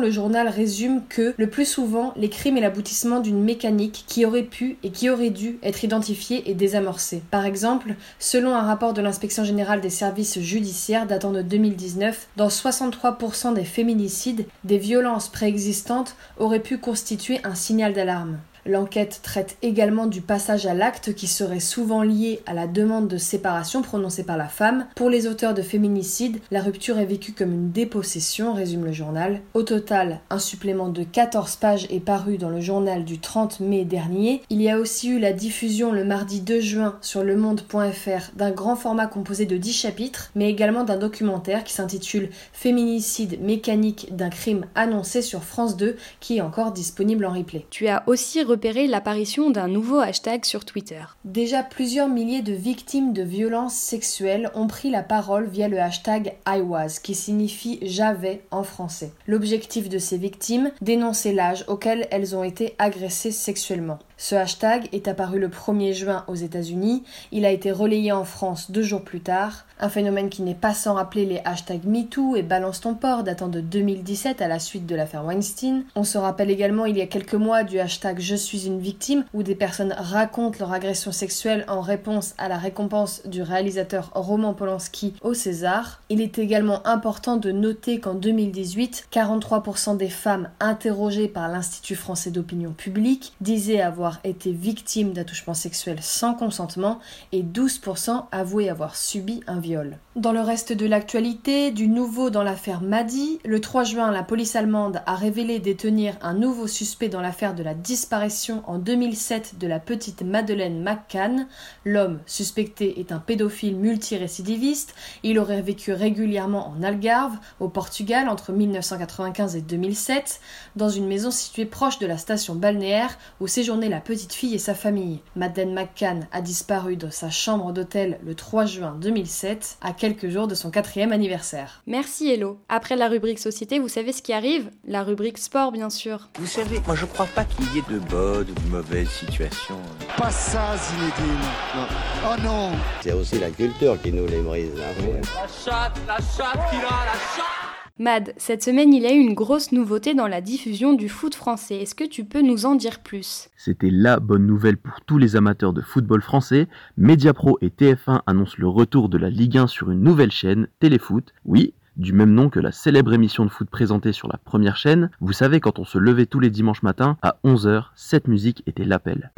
le 0.00 0.10
journal 0.10 0.48
résume 0.48 1.02
que 1.08 1.34
le 1.36 1.50
plus 1.50 1.66
souvent, 1.66 2.12
les 2.16 2.28
crimes 2.28 2.56
est 2.56 2.60
l'aboutissement 2.60 3.20
d'une 3.20 3.42
mécanique 3.42 4.04
qui 4.06 4.24
aurait 4.24 4.42
pu 4.42 4.78
et 4.82 4.90
qui 4.90 5.10
aurait 5.10 5.30
dû 5.30 5.58
être 5.62 5.84
identifié 5.84 6.50
et 6.50 6.54
désamorcé. 6.54 7.22
Par 7.30 7.44
exemple, 7.44 7.94
selon 8.18 8.54
un 8.54 8.62
rapport 8.62 8.94
de 8.94 9.02
l'inspection 9.02 9.44
générale 9.44 9.80
des 9.80 9.90
services 9.90 10.40
judiciaires 10.40 11.06
datant 11.06 11.32
de 11.32 11.42
2019, 11.42 12.28
dans 12.36 12.48
63% 12.48 13.54
des 13.54 13.64
féminicides, 13.64 14.46
des 14.64 14.78
violences 14.78 15.28
préexistantes 15.28 16.16
auraient 16.38 16.60
pu 16.60 16.78
constituer 16.78 17.40
un 17.44 17.54
signal 17.54 17.92
d'alarme. 17.92 18.38
L'enquête 18.66 19.20
traite 19.22 19.56
également 19.62 20.06
du 20.06 20.20
passage 20.20 20.66
à 20.66 20.74
l'acte 20.74 21.14
qui 21.14 21.26
serait 21.26 21.60
souvent 21.60 22.02
lié 22.02 22.40
à 22.46 22.54
la 22.54 22.66
demande 22.66 23.08
de 23.08 23.18
séparation 23.18 23.82
prononcée 23.82 24.24
par 24.24 24.38
la 24.38 24.48
femme. 24.48 24.86
Pour 24.96 25.10
les 25.10 25.26
auteurs 25.26 25.54
de 25.54 25.62
féminicide, 25.62 26.38
la 26.50 26.62
rupture 26.62 26.98
est 26.98 27.04
vécue 27.04 27.32
comme 27.32 27.52
une 27.52 27.70
dépossession, 27.70 28.54
résume 28.54 28.84
le 28.84 28.92
journal. 28.92 29.40
Au 29.52 29.62
total, 29.62 30.20
un 30.30 30.38
supplément 30.38 30.88
de 30.88 31.02
14 31.02 31.56
pages 31.56 31.86
est 31.90 32.00
paru 32.00 32.38
dans 32.38 32.48
le 32.48 32.60
journal 32.60 33.04
du 33.04 33.18
30 33.18 33.60
mai 33.60 33.84
dernier. 33.84 34.42
Il 34.48 34.62
y 34.62 34.70
a 34.70 34.78
aussi 34.78 35.10
eu 35.10 35.18
la 35.18 35.32
diffusion 35.32 35.92
le 35.92 36.04
mardi 36.04 36.40
2 36.40 36.60
juin 36.60 36.96
sur 37.00 37.22
lemonde.fr 37.22 38.30
d'un 38.34 38.50
grand 38.50 38.76
format 38.76 39.06
composé 39.06 39.44
de 39.44 39.56
10 39.56 39.72
chapitres, 39.72 40.30
mais 40.34 40.48
également 40.48 40.84
d'un 40.84 40.96
documentaire 40.96 41.64
qui 41.64 41.74
s'intitule 41.74 42.30
Féminicide 42.52 43.42
mécanique 43.42 44.08
d'un 44.14 44.30
crime 44.30 44.66
annoncé 44.74 45.22
sur 45.22 45.42
France 45.42 45.76
2 45.76 45.96
qui 46.20 46.38
est 46.38 46.40
encore 46.40 46.72
disponible 46.72 47.26
en 47.26 47.32
replay. 47.32 47.66
Tu 47.70 47.88
as 47.88 48.02
aussi 48.06 48.42
l'apparition 48.62 49.50
d'un 49.50 49.68
nouveau 49.68 49.98
hashtag 49.98 50.44
sur 50.44 50.64
Twitter. 50.64 51.02
Déjà 51.24 51.62
plusieurs 51.62 52.08
milliers 52.08 52.42
de 52.42 52.52
victimes 52.52 53.12
de 53.12 53.22
violences 53.22 53.74
sexuelles 53.74 54.50
ont 54.54 54.66
pris 54.66 54.90
la 54.90 55.02
parole 55.02 55.46
via 55.46 55.68
le 55.68 55.80
hashtag 55.80 56.34
IWAS, 56.46 57.00
qui 57.02 57.14
signifie 57.14 57.78
j'avais 57.82 58.42
en 58.50 58.62
français. 58.62 59.12
L'objectif 59.26 59.88
de 59.88 59.98
ces 59.98 60.18
victimes, 60.18 60.70
dénoncer 60.80 61.32
l'âge 61.32 61.64
auquel 61.68 62.08
elles 62.10 62.34
ont 62.36 62.44
été 62.44 62.74
agressées 62.78 63.32
sexuellement. 63.32 63.98
Ce 64.16 64.34
hashtag 64.34 64.88
est 64.92 65.08
apparu 65.08 65.40
le 65.40 65.48
1er 65.48 65.92
juin 65.92 66.24
aux 66.28 66.34
États-Unis, 66.34 67.02
il 67.32 67.44
a 67.44 67.50
été 67.50 67.72
relayé 67.72 68.12
en 68.12 68.24
France 68.24 68.70
deux 68.70 68.82
jours 68.82 69.02
plus 69.02 69.20
tard, 69.20 69.66
un 69.80 69.88
phénomène 69.88 70.30
qui 70.30 70.42
n'est 70.42 70.54
pas 70.54 70.72
sans 70.72 70.94
rappeler 70.94 71.26
les 71.26 71.40
hashtags 71.44 71.84
MeToo 71.84 72.36
et 72.36 72.42
Balance 72.42 72.80
ton 72.80 72.94
port 72.94 73.24
datant 73.24 73.48
de 73.48 73.60
2017 73.60 74.40
à 74.40 74.46
la 74.46 74.60
suite 74.60 74.86
de 74.86 74.94
l'affaire 74.94 75.24
Weinstein. 75.24 75.84
On 75.96 76.04
se 76.04 76.16
rappelle 76.16 76.50
également 76.50 76.86
il 76.86 76.96
y 76.96 77.00
a 77.00 77.06
quelques 77.06 77.34
mois 77.34 77.64
du 77.64 77.80
hashtag 77.80 78.20
Je 78.20 78.36
suis 78.36 78.66
une 78.66 78.78
victime 78.78 79.24
où 79.34 79.42
des 79.42 79.56
personnes 79.56 79.94
racontent 79.96 80.58
leur 80.60 80.72
agression 80.72 81.10
sexuelle 81.10 81.64
en 81.66 81.80
réponse 81.80 82.34
à 82.38 82.48
la 82.48 82.56
récompense 82.56 83.22
du 83.26 83.42
réalisateur 83.42 84.12
Roman 84.14 84.54
Polanski 84.54 85.14
au 85.22 85.34
César. 85.34 86.00
Il 86.08 86.20
est 86.20 86.38
également 86.38 86.86
important 86.86 87.36
de 87.36 87.50
noter 87.50 87.98
qu'en 87.98 88.14
2018, 88.14 89.08
43% 89.12 89.96
des 89.96 90.08
femmes 90.08 90.50
interrogées 90.60 91.28
par 91.28 91.48
l'Institut 91.48 91.96
français 91.96 92.30
d'opinion 92.30 92.72
publique 92.72 93.32
disaient 93.40 93.80
avoir 93.80 94.03
été 94.24 94.52
victime 94.52 95.12
d'attouchement 95.12 95.54
sexuel 95.54 95.98
sans 96.00 96.34
consentement 96.34 96.98
et 97.32 97.42
12% 97.42 98.24
avouaient 98.30 98.68
avoir 98.68 98.96
subi 98.96 99.40
un 99.46 99.60
viol. 99.60 99.98
Dans 100.16 100.32
le 100.32 100.40
reste 100.40 100.72
de 100.72 100.86
l'actualité, 100.86 101.70
du 101.70 101.88
nouveau 101.88 102.30
dans 102.30 102.42
l'affaire 102.42 102.80
Madi, 102.80 103.40
le 103.44 103.60
3 103.60 103.84
juin, 103.84 104.10
la 104.12 104.22
police 104.22 104.54
allemande 104.56 105.02
a 105.06 105.16
révélé 105.16 105.58
détenir 105.58 106.16
un 106.22 106.34
nouveau 106.34 106.66
suspect 106.66 107.08
dans 107.08 107.20
l'affaire 107.20 107.54
de 107.54 107.62
la 107.62 107.74
disparition 107.74 108.62
en 108.66 108.78
2007 108.78 109.58
de 109.58 109.66
la 109.66 109.80
petite 109.80 110.22
Madeleine 110.22 110.82
McCann. 110.82 111.46
L'homme 111.84 112.20
suspecté 112.26 113.00
est 113.00 113.10
un 113.10 113.18
pédophile 113.18 113.76
multirécidiviste. 113.76 114.94
Il 115.22 115.38
aurait 115.38 115.62
vécu 115.62 115.92
régulièrement 115.92 116.68
en 116.68 116.82
Algarve, 116.82 117.36
au 117.58 117.68
Portugal, 117.68 118.28
entre 118.28 118.52
1995 118.52 119.56
et 119.56 119.62
2007, 119.62 120.40
dans 120.76 120.88
une 120.88 121.06
maison 121.06 121.30
située 121.30 121.66
proche 121.66 121.98
de 121.98 122.06
la 122.06 122.18
station 122.18 122.54
balnéaire 122.54 123.18
où 123.40 123.46
séjournait 123.46 123.88
la 123.94 124.00
petite 124.00 124.32
fille 124.32 124.56
et 124.56 124.58
sa 124.58 124.74
famille. 124.74 125.20
Madeleine 125.36 125.72
McCann 125.72 126.26
a 126.32 126.40
disparu 126.40 126.96
dans 126.96 127.12
sa 127.12 127.30
chambre 127.30 127.72
d'hôtel 127.72 128.18
le 128.26 128.34
3 128.34 128.66
juin 128.66 128.96
2007, 129.00 129.78
à 129.80 129.92
quelques 129.92 130.30
jours 130.30 130.48
de 130.48 130.56
son 130.56 130.72
quatrième 130.72 131.12
anniversaire. 131.12 131.80
Merci 131.86 132.28
Hello. 132.28 132.58
Après 132.68 132.96
la 132.96 133.06
rubrique 133.06 133.38
société, 133.38 133.78
vous 133.78 133.88
savez 133.88 134.12
ce 134.12 134.20
qui 134.20 134.32
arrive? 134.32 134.68
La 134.84 135.04
rubrique 135.04 135.38
sport, 135.38 135.70
bien 135.70 135.90
sûr. 135.90 136.28
Vous 136.40 136.46
savez, 136.46 136.80
moi 136.88 136.96
je 136.96 137.06
crois 137.06 137.28
pas 137.36 137.44
qu'il 137.44 137.66
y 137.72 137.78
ait 137.78 137.84
de 137.88 138.00
bonnes 138.00 138.50
ou 138.50 138.54
de 138.54 138.68
mauvaises 138.68 139.10
situations. 139.10 139.80
Pas 140.16 140.32
ça, 140.32 140.76
Zinedine. 140.76 141.38
Non. 141.76 141.86
Oh 142.26 142.42
non 142.42 142.70
C'est 143.00 143.12
aussi 143.12 143.38
la 143.38 143.50
culture 143.50 144.02
qui 144.02 144.10
nous 144.10 144.26
les 144.26 144.40
brise. 144.40 144.72
Hein. 144.76 145.20
La 145.36 145.46
chatte, 145.46 146.00
la 146.08 146.16
chatte 146.16 146.68
qui 146.68 146.76
a, 146.78 146.80
la 146.80 147.12
chatte 147.36 147.63
Mad, 148.00 148.34
cette 148.38 148.64
semaine, 148.64 148.92
il 148.92 149.04
y 149.04 149.06
a 149.06 149.14
eu 149.14 149.20
une 149.20 149.34
grosse 149.34 149.70
nouveauté 149.70 150.14
dans 150.14 150.26
la 150.26 150.40
diffusion 150.40 150.94
du 150.94 151.08
foot 151.08 151.36
français. 151.36 151.76
Est-ce 151.76 151.94
que 151.94 152.02
tu 152.02 152.24
peux 152.24 152.42
nous 152.42 152.66
en 152.66 152.74
dire 152.74 152.98
plus? 153.04 153.50
C'était 153.56 153.92
la 153.92 154.18
bonne 154.18 154.48
nouvelle 154.48 154.78
pour 154.78 155.00
tous 155.02 155.16
les 155.16 155.36
amateurs 155.36 155.72
de 155.72 155.80
football 155.80 156.20
français. 156.20 156.66
Mediapro 156.96 157.56
et 157.60 157.68
TF1 157.68 158.22
annoncent 158.26 158.56
le 158.58 158.66
retour 158.66 159.08
de 159.08 159.16
la 159.16 159.30
Ligue 159.30 159.58
1 159.58 159.68
sur 159.68 159.92
une 159.92 160.02
nouvelle 160.02 160.32
chaîne, 160.32 160.66
Téléfoot. 160.80 161.32
Oui, 161.44 161.72
du 161.96 162.12
même 162.12 162.34
nom 162.34 162.50
que 162.50 162.58
la 162.58 162.72
célèbre 162.72 163.12
émission 163.12 163.44
de 163.44 163.50
foot 163.50 163.70
présentée 163.70 164.12
sur 164.12 164.26
la 164.26 164.38
première 164.38 164.76
chaîne. 164.76 165.08
Vous 165.20 165.32
savez, 165.32 165.60
quand 165.60 165.78
on 165.78 165.84
se 165.84 165.98
levait 165.98 166.26
tous 166.26 166.40
les 166.40 166.50
dimanches 166.50 166.82
matins, 166.82 167.16
à 167.22 167.36
11h, 167.44 167.90
cette 167.94 168.26
musique 168.26 168.64
était 168.66 168.84
l'appel. 168.84 169.30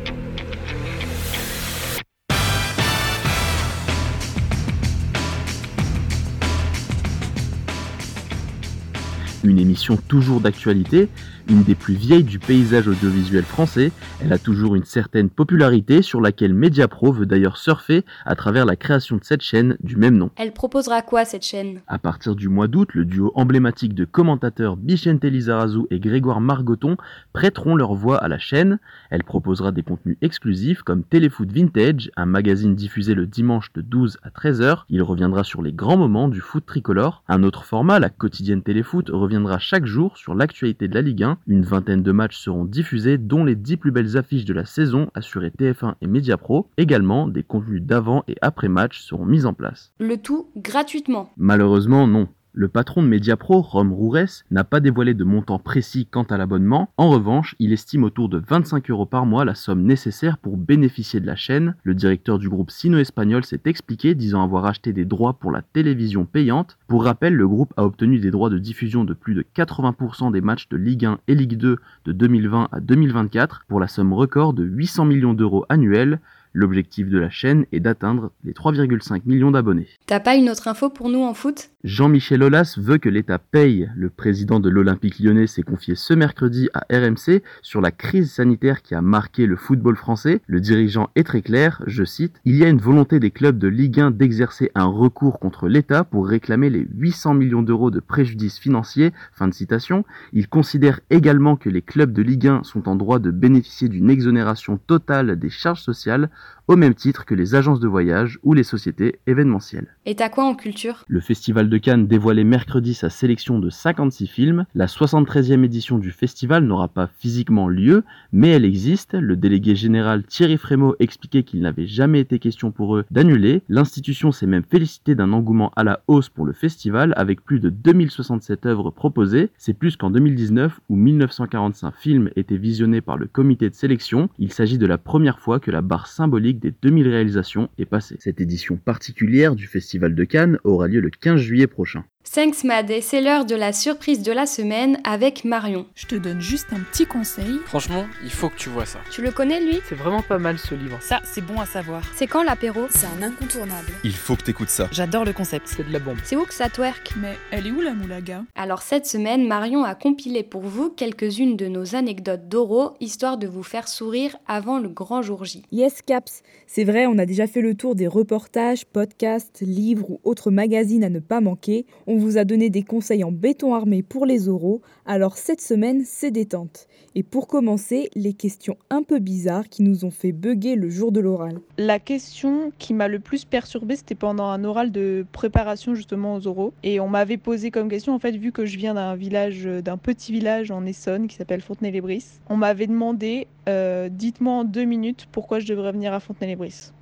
Une 9.47 9.61
émission 9.61 9.97
toujours 9.97 10.41
d'actualité, 10.41 11.09
une 11.49 11.63
des 11.63 11.75
plus 11.75 11.95
vieilles 11.95 12.25
du 12.25 12.39
paysage 12.39 12.89
audiovisuel 12.89 13.45
français, 13.45 13.93
elle 14.21 14.33
a 14.33 14.39
toujours 14.39 14.75
une 14.75 14.85
certaine 14.85 15.31
popularité 15.31 16.03
sur 16.03 16.21
laquelle 16.21 16.55
Mediapro 16.55 17.13
veut 17.13 17.27
d'ailleurs 17.27 17.57
surfer 17.57 18.05
à 18.25 18.35
travers 18.35 18.67
la 18.67 18.77
création 18.77 19.17
de 19.17 19.25
cette 19.25 19.43
chaîne 19.43 19.77
du 19.81 19.97
même 19.97 20.17
nom. 20.17 20.31
Elle 20.37 20.53
proposera 20.53 21.03
quoi 21.03 21.25
cette 21.25 21.45
chaîne? 21.45 21.81
À 21.87 21.99
partir 21.99 22.35
du 22.35 22.49
mois 22.49 22.69
d'août, 22.69 22.91
le 22.95 23.05
duo 23.05 23.33
emblématique 23.35 23.95
de 23.95 24.05
commentateurs 24.05 24.77
Bichente 24.77 25.25
Lizarazu 25.25 25.83
et 25.91 26.01
Grégoire 26.01 26.41
Margoton 26.41 26.97
prêteront 27.33 27.77
leur 27.77 27.95
voix 27.95 28.19
à 28.19 28.29
la 28.29 28.39
chaîne. 28.39 28.79
Elle 29.11 29.25
proposera 29.25 29.73
des 29.73 29.83
contenus 29.83 30.17
exclusifs 30.23 30.83
comme 30.83 31.05
Téléfoot 31.05 31.51
Vintage, 31.51 32.11
un 32.17 32.27
magazine 32.27 32.75
diffusé 32.75 33.15
le 33.15 33.27
dimanche 33.27 33.73
de 33.73 33.81
12 33.81 34.19
à 34.23 34.31
13h. 34.31 34.85
Il 34.89 35.03
reviendra 35.03 35.45
sur 35.45 35.63
les 35.63 35.73
grands 35.73 35.97
moments 35.97 36.29
du 36.29 36.41
foot 36.41 36.65
tricolore. 36.67 37.23
Un 37.29 37.43
autre 37.43 37.65
format, 37.65 37.99
la 37.99 38.11
quotidienne 38.11 38.63
Téléfoot, 38.63 39.11
reviendra 39.11 39.59
chaque 39.59 39.87
jour 39.87 40.17
sur 40.17 40.35
l'actualité 40.35 40.89
de 40.89 40.95
la 40.95 41.03
Ligue 41.03 41.23
1 41.23 41.36
une 41.47 41.65
vingtaine 41.65 42.03
de 42.03 42.13
matchs 42.13 42.39
seront 42.39 42.65
diffusés, 42.65 43.19
dont 43.19 43.45
les 43.45 43.55
10 43.55 43.77
plus 43.77 43.91
belles 43.91 44.17
affiches 44.17 44.45
de 44.45 44.55
la 44.55 44.65
saison 44.65 45.11
assurées 45.15 45.51
TF1 45.51 45.95
et 46.01 46.07
Mediapro. 46.07 46.71
Également, 46.77 47.29
des 47.29 47.43
contenus 47.43 47.83
d'avant 47.83 48.25
et 48.29 48.37
après 48.43 48.69
match 48.69 49.01
seront 49.01 49.27
mis 49.27 49.47
en 49.47 49.55
place. 49.55 49.93
Le 49.99 50.17
tout 50.17 50.51
gratuitement 50.57 51.31
Malheureusement, 51.37 52.07
non. 52.07 52.29
Le 52.59 52.69
patron 52.69 53.03
de 53.03 53.09
Mediapro, 53.09 53.61
Rome 53.61 53.93
Roures, 53.93 54.43
n'a 54.51 54.65
pas 54.65 54.81
dévoilé 54.81 55.13
de 55.13 55.25
montant 55.25 55.59
précis 55.59 56.07
quant 56.11 56.23
à 56.23 56.39
l'abonnement. 56.39 56.89
En 56.97 57.11
revanche, 57.11 57.55
il 57.59 57.71
estime 57.71 58.03
autour 58.03 58.31
de 58.31 58.39
25 58.39 58.91
euros 58.91 59.05
par 59.05 59.27
mois 59.27 59.45
la 59.45 59.55
somme 59.55 59.83
nécessaire 59.83 60.39
pour 60.39 60.57
bénéficier 60.57 61.21
de 61.21 61.27
la 61.27 61.37
chaîne. 61.37 61.75
Le 61.83 61.93
directeur 61.93 62.39
du 62.39 62.49
groupe 62.49 62.71
sino-espagnol 62.71 63.45
s'est 63.45 63.61
expliqué, 63.67 64.15
disant 64.15 64.43
avoir 64.43 64.65
acheté 64.65 64.95
des 64.95 65.05
droits 65.05 65.35
pour 65.35 65.53
la 65.53 65.61
télévision 65.61 66.25
payante. 66.25 66.79
Pour 66.89 67.05
rappel, 67.05 67.35
le 67.35 67.47
groupe 67.47 67.75
a 67.77 67.85
obtenu 67.85 68.21
des 68.21 68.31
droits 68.31 68.49
de 68.49 68.59
diffusion 68.59 69.05
de 69.05 69.13
plus 69.13 69.35
de 69.35 69.45
80% 69.55 70.33
des 70.33 70.41
matchs 70.41 70.71
de 70.71 70.79
Ligue 70.79 71.05
1 71.05 71.19
et 71.29 71.35
Ligue 71.35 71.59
2 71.59 71.77
de 72.07 72.13
2020 72.13 72.71
à 72.73 72.81
2024 72.81 73.67
pour 73.69 73.81
la 73.81 73.87
somme 73.87 74.15
record 74.15 74.55
de 74.55 74.65
800 74.65 75.05
millions 75.05 75.35
d'euros 75.35 75.67
annuels 75.69 76.21
L'objectif 76.57 77.11
de 77.11 77.19
la 77.19 77.29
chaîne 77.29 77.67
est 77.71 77.81
d'atteindre 77.81 78.33
les 78.43 78.55
3,5 78.55 79.21
millions 79.27 79.51
d'abonnés. 79.51 79.89
T'as 80.07 80.21
pas 80.21 80.37
une 80.37 80.49
autre 80.49 80.69
info 80.69 80.89
pour 80.89 81.11
nous 81.11 81.23
en 81.23 81.35
foot? 81.35 81.69
Jean-Michel 81.85 82.43
Aulas 82.43 82.77
veut 82.79 82.97
que 82.97 83.11
l'État 83.11 83.39
paye. 83.39 83.91
Le 83.95 84.09
président 84.09 84.59
de 84.59 84.71
l'Olympique 84.71 85.19
lyonnais 85.21 85.47
s'est 85.47 85.63
confié 85.63 85.95
ce 85.97 86.15
mercredi 86.15 86.71
à 86.73 86.87
RMC 86.91 87.43
sur 87.61 87.83
la 87.83 87.91
crise 87.91 88.33
sanitaire 88.33 88.81
qui 88.81 88.95
a 88.95 89.03
marqué 89.03 89.45
le 89.45 89.57
football 89.57 89.97
français. 89.97 90.41
Le 90.47 90.63
dirigeant 90.63 91.11
est 91.15 91.25
très 91.25 91.43
clair, 91.43 91.83
je 91.87 92.05
cite, 92.05 92.41
Il 92.47 92.57
y 92.57 92.65
a 92.65 92.71
une 92.71 92.81
volonté 92.81 93.21
des 93.21 93.31
clubs 93.31 93.59
de 93.59 93.69
Ligue 93.69 94.01
1 94.01 94.13
d'exercer 94.13 94.71
un 94.75 94.87
recours 94.87 95.39
contre 95.39 95.69
l'État 95.69 96.05
pour 96.05 96.27
réclamer 96.27 96.71
les 96.71 96.87
800 96.97 97.35
millions 97.35 97.63
d'euros 97.63 97.91
de 97.91 98.01
préjudice 98.01 98.59
financier. 98.59 99.13
Fin 99.33 99.47
de 99.47 99.55
citation. 99.55 100.07
Il 100.33 100.49
considère 100.49 101.01
également 101.11 101.57
que 101.57 101.69
les 101.69 101.83
clubs 101.83 102.15
de 102.15 102.23
Ligue 102.23 102.49
1 102.49 102.63
sont 102.65 102.89
en 102.89 102.97
droit 102.97 103.19
de 103.19 103.31
bénéficier 103.31 103.91
d'une 103.91 104.09
exonération 104.09 104.79
totale 104.79 105.39
des 105.39 105.51
charges 105.51 105.83
sociales 105.83 106.31
au 106.69 106.77
même 106.77 106.95
titre 106.95 107.25
que 107.25 107.35
les 107.35 107.55
agences 107.55 107.81
de 107.81 107.87
voyage 107.87 108.39
ou 108.43 108.53
les 108.53 108.65
sociétés 108.65 109.21
événementielles. 109.27 109.97
Et 110.05 110.17
t'as 110.17 110.29
quoi 110.29 110.45
en 110.45 110.55
culture? 110.55 111.05
Le 111.07 111.21
Festival 111.21 111.69
de 111.69 111.79
Cannes 111.79 112.07
dévoilait 112.07 112.45
mercredi 112.45 112.95
sa 112.95 113.11
sélection 113.11 113.59
de 113.59 113.71
56 113.71 114.27
films. 114.27 114.67
La 114.75 114.87
73e 114.87 115.65
édition 115.65 115.99
du 115.99 116.11
festival 116.11 116.65
n'aura 116.65 116.89
pas 116.89 117.09
physiquement 117.19 117.69
lieu, 117.69 118.05
mais 118.33 118.51
elle 118.51 118.65
existe. 118.65 119.15
Le 119.15 119.37
délégué 119.37 119.77
général 119.77 120.25
Thierry 120.25 120.57
Frémaux 120.57 120.97
expliquait 120.99 121.45
qu'il 121.45 121.61
n'avait 121.61 121.87
jamais 121.87 122.21
été 122.21 122.39
question 122.39 122.73
pour 122.73 122.97
eux 122.97 123.05
d'annuler. 123.11 123.63
L'institution 123.69 124.33
s'est 124.33 124.47
même 124.47 124.65
félicitée 124.69 125.15
d'un 125.15 125.33
engouement 125.33 125.73
à 125.77 125.85
la 125.85 126.01
hausse 126.09 126.29
pour 126.29 126.47
le 126.47 126.53
festival 126.53 127.13
avec 127.17 127.45
plus 127.45 127.61
de 127.61 127.71
2067 127.71 128.67
œuvres 128.67 128.91
proposées. 128.91 129.51
C'est 129.57 129.75
plus 129.75 129.97
qu'en 129.97 130.11
2019 130.11 130.81
où 130.89 130.97
1945 130.97 131.95
films 131.95 132.31
étaient 132.37 132.57
visionnés 132.57 133.01
par 133.01 133.17
le 133.17 133.27
comité 133.27 133.71
de 133.71 133.75
sélection. 133.75 134.29
Il 134.39 134.53
s'agit 134.53 134.79
de 134.79 134.87
la 134.87 134.99
première 134.99 135.39
fois 135.39 135.61
que 135.61 135.71
la 135.71 135.83
barre 135.83 136.07
symbolique 136.27 136.59
des 136.59 136.73
2000 136.83 137.07
réalisations 137.09 137.69
est 137.79 137.85
passée. 137.85 138.17
Cette 138.19 138.41
édition 138.41 138.77
particulière 138.77 139.55
du 139.55 139.69
Festival 139.69 140.17
de 140.17 140.25
Cannes 140.25 140.59
aura 140.65 140.89
lieu 140.89 140.99
le 140.99 141.09
15 141.09 141.41
juillet 141.41 141.69
prochain. 141.69 142.05
Thanks 142.33 142.65
Mad 142.65 142.91
et 142.91 143.01
c'est 143.01 143.23
l'heure 143.23 143.47
de 143.47 143.55
la 143.55 143.73
surprise 143.73 144.23
de 144.23 144.33
la 144.33 144.45
semaine 144.45 144.99
avec 145.05 145.45
Marion. 145.45 145.87
Je 145.95 146.07
te 146.07 146.17
donne 146.17 146.41
juste 146.41 146.67
un 146.73 146.81
petit 146.81 147.07
conseil. 147.07 147.61
Franchement, 147.65 148.05
il 148.23 148.31
faut 148.31 148.51
que 148.51 148.57
tu 148.57 148.69
vois 148.69 148.85
ça. 148.85 148.99
Tu 149.11 149.23
le 149.23 149.31
connais 149.31 149.61
lui? 149.61 149.81
C'est 149.89 149.95
vraiment 149.95 150.21
pas 150.21 150.39
mal 150.39 150.59
ce 150.59 150.75
livre. 150.75 150.99
Ça, 151.01 151.23
c'est 151.25 151.41
bon 151.41 151.59
à 151.61 151.65
savoir. 151.67 152.03
C'est 152.15 152.27
quand 152.27 152.43
l'apéro? 152.43 152.87
C'est 152.91 153.07
un 153.07 153.23
incontournable. 153.23 153.89
Il 154.05 154.13
faut 154.13 154.37
que 154.37 154.43
t'écoutes 154.43 154.69
ça. 154.69 154.89
J'adore 154.93 155.25
le 155.25 155.33
concept. 155.33 155.69
C'est 155.69 155.87
de 155.87 155.93
la 155.93 155.99
bombe. 155.99 156.19
C'est 156.25 156.37
où 156.37 156.45
que 156.45 156.53
ça 156.53 156.69
twerk? 156.69 157.15
Mais 157.19 157.37
elle 157.53 157.67
est 157.67 157.71
où 157.71 157.81
la 157.81 157.95
moulaga? 157.95 158.45
Alors 158.55 158.83
cette 158.83 159.07
semaine, 159.07 159.47
Marion 159.47 159.85
a 159.85 159.95
compilé 159.95 160.43
pour 160.43 160.63
vous 160.63 160.91
quelques-unes 160.91 161.57
de 161.57 161.69
nos 161.69 161.95
anecdotes 161.95 162.49
d'Oro, 162.49 162.97
histoire 163.01 163.39
de 163.39 163.47
vous 163.47 163.63
faire 163.63 163.89
sourire 163.89 164.37
avant 164.47 164.79
le 164.79 164.89
grand 164.89 165.23
jour 165.23 165.45
J. 165.45 165.63
Yes 165.73 166.03
Caps, 166.03 166.43
c'est 166.67 166.85
vrai, 166.85 167.07
on 167.07 167.19
a 167.19 167.25
déjà 167.25 167.47
fait 167.47 167.63
le 167.63 167.75
tour 167.75 167.95
des 167.95 168.09
reportages, 168.09 168.85
podcasts, 168.85 169.61
livres 169.63 170.11
ou 170.11 170.21
autres 170.25 170.51
magazines 170.51 171.05
à 171.05 171.09
ne 171.09 171.21
pas 171.21 171.41
manquer. 171.41 171.87
On 172.07 172.16
vous 172.19 172.39
a 172.39 172.45
donné 172.45 172.71
des 172.71 172.83
conseils 172.83 173.25
en 173.25 173.33
béton 173.33 173.75
armé 173.75 174.03
pour 174.03 174.27
les 174.27 174.49
oraux, 174.49 174.83
alors 175.05 175.37
cette 175.37 175.61
semaine 175.61 176.03
c'est 176.05 176.31
détente. 176.31 176.87
Et 177.15 177.23
pour 177.23 177.47
commencer, 177.47 178.11
les 178.15 178.35
questions 178.35 178.77
un 178.91 179.03
peu 179.03 179.19
bizarres 179.19 179.69
qui 179.69 179.83
nous 179.83 180.05
ont 180.05 180.11
fait 180.11 180.33
bugger 180.33 180.77
le 180.77 180.91
jour 180.91 181.13
de 181.13 181.21
l'oral. 181.21 181.61
La 181.79 181.99
question 181.99 182.73
qui 182.79 182.93
m'a 182.93 183.09
le 183.09 183.21
plus 183.21 183.47
perturbée, 183.47 183.97
c'était 183.97 184.15
pendant 184.15 184.45
un 184.45 184.65
oral 184.65 184.93
de 184.93 185.25
préparation 185.33 185.95
justement 185.95 186.35
aux 186.35 186.47
oraux. 186.47 186.75
Et 186.83 187.01
on 187.01 187.09
m'avait 187.09 187.39
posé 187.39 187.71
comme 187.71 187.89
question, 187.89 188.15
en 188.15 188.19
fait, 188.19 188.37
vu 188.37 188.53
que 188.53 188.67
je 188.67 188.77
viens 188.77 188.95
d'un 188.95 189.17
village, 189.17 189.65
d'un 189.65 189.97
petit 189.97 190.31
village 190.31 190.71
en 190.71 190.85
Essonne 190.85 191.27
qui 191.27 191.37
s'appelle 191.37 191.63
Fontenay-les-Brisses, 191.63 192.41
on 192.51 192.57
m'avait 192.57 192.87
demandé, 192.87 193.47
euh, 193.69 194.09
dites-moi 194.11 194.53
en 194.53 194.65
deux 194.65 194.85
minutes 194.85 195.27
pourquoi 195.33 195.59
je 195.59 195.67
devrais 195.67 195.93
venir 195.93 196.13
à 196.13 196.21
Fontenay-les-Brisses. 196.21 196.93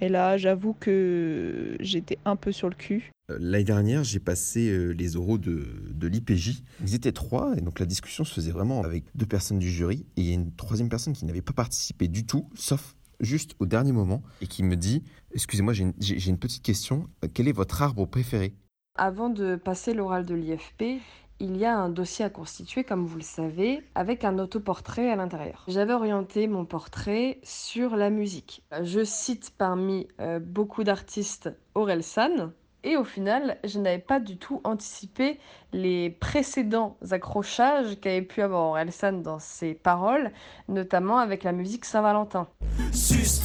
Et 0.00 0.08
là, 0.08 0.36
j'avoue 0.36 0.74
que 0.74 1.76
j'étais 1.80 2.18
un 2.24 2.36
peu 2.36 2.52
sur 2.52 2.68
le 2.68 2.74
cul. 2.74 3.10
L'année 3.28 3.64
dernière, 3.64 4.04
j'ai 4.04 4.20
passé 4.20 4.68
euh, 4.68 4.90
les 4.90 5.16
oraux 5.16 5.38
de, 5.38 5.66
de 5.90 6.06
l'IPJ. 6.06 6.62
Ils 6.82 6.94
étaient 6.94 7.12
trois, 7.12 7.56
et 7.56 7.62
donc 7.62 7.80
la 7.80 7.86
discussion 7.86 8.24
se 8.24 8.34
faisait 8.34 8.50
vraiment 8.50 8.82
avec 8.82 9.04
deux 9.14 9.24
personnes 9.24 9.58
du 9.58 9.70
jury. 9.70 10.04
Et 10.16 10.20
il 10.20 10.26
y 10.26 10.30
a 10.32 10.34
une 10.34 10.52
troisième 10.54 10.90
personne 10.90 11.14
qui 11.14 11.24
n'avait 11.24 11.40
pas 11.40 11.54
participé 11.54 12.06
du 12.08 12.26
tout, 12.26 12.50
sauf 12.54 12.94
juste 13.20 13.54
au 13.60 13.66
dernier 13.66 13.92
moment, 13.92 14.22
et 14.42 14.46
qui 14.46 14.62
me 14.62 14.76
dit 14.76 15.02
Excusez-moi, 15.32 15.72
j'ai 15.72 15.84
une, 15.84 15.94
j'ai 16.00 16.30
une 16.30 16.38
petite 16.38 16.62
question. 16.62 17.08
Quel 17.32 17.48
est 17.48 17.52
votre 17.52 17.80
arbre 17.80 18.06
préféré? 18.06 18.54
Avant 18.96 19.30
de 19.30 19.56
passer 19.56 19.94
l'oral 19.94 20.26
de 20.26 20.34
l'IFP, 20.34 21.00
il 21.44 21.58
y 21.58 21.66
a 21.66 21.76
un 21.76 21.90
dossier 21.90 22.24
à 22.24 22.30
constituer, 22.30 22.84
comme 22.84 23.04
vous 23.04 23.18
le 23.18 23.22
savez, 23.22 23.82
avec 23.94 24.24
un 24.24 24.38
autoportrait 24.38 25.10
à 25.10 25.16
l'intérieur. 25.16 25.62
J'avais 25.68 25.92
orienté 25.92 26.46
mon 26.46 26.64
portrait 26.64 27.38
sur 27.42 27.96
la 27.96 28.08
musique. 28.08 28.62
Je 28.80 29.04
cite 29.04 29.52
parmi 29.58 30.08
euh, 30.20 30.38
beaucoup 30.38 30.84
d'artistes 30.84 31.50
Orelsan, 31.74 32.52
et 32.84 32.96
au 32.96 33.04
final, 33.04 33.56
je 33.64 33.78
n'avais 33.78 33.98
pas 33.98 34.20
du 34.20 34.36
tout 34.36 34.60
anticipé 34.62 35.40
les 35.72 36.10
précédents 36.10 36.96
accrochages 37.10 37.98
qu'avait 38.00 38.22
pu 38.22 38.42
avoir 38.42 38.66
Orelsan 38.66 39.22
dans 39.22 39.38
ses 39.38 39.74
paroles, 39.74 40.30
notamment 40.68 41.18
avec 41.18 41.42
la 41.42 41.52
musique 41.52 41.86
Saint-Valentin. 41.86 42.46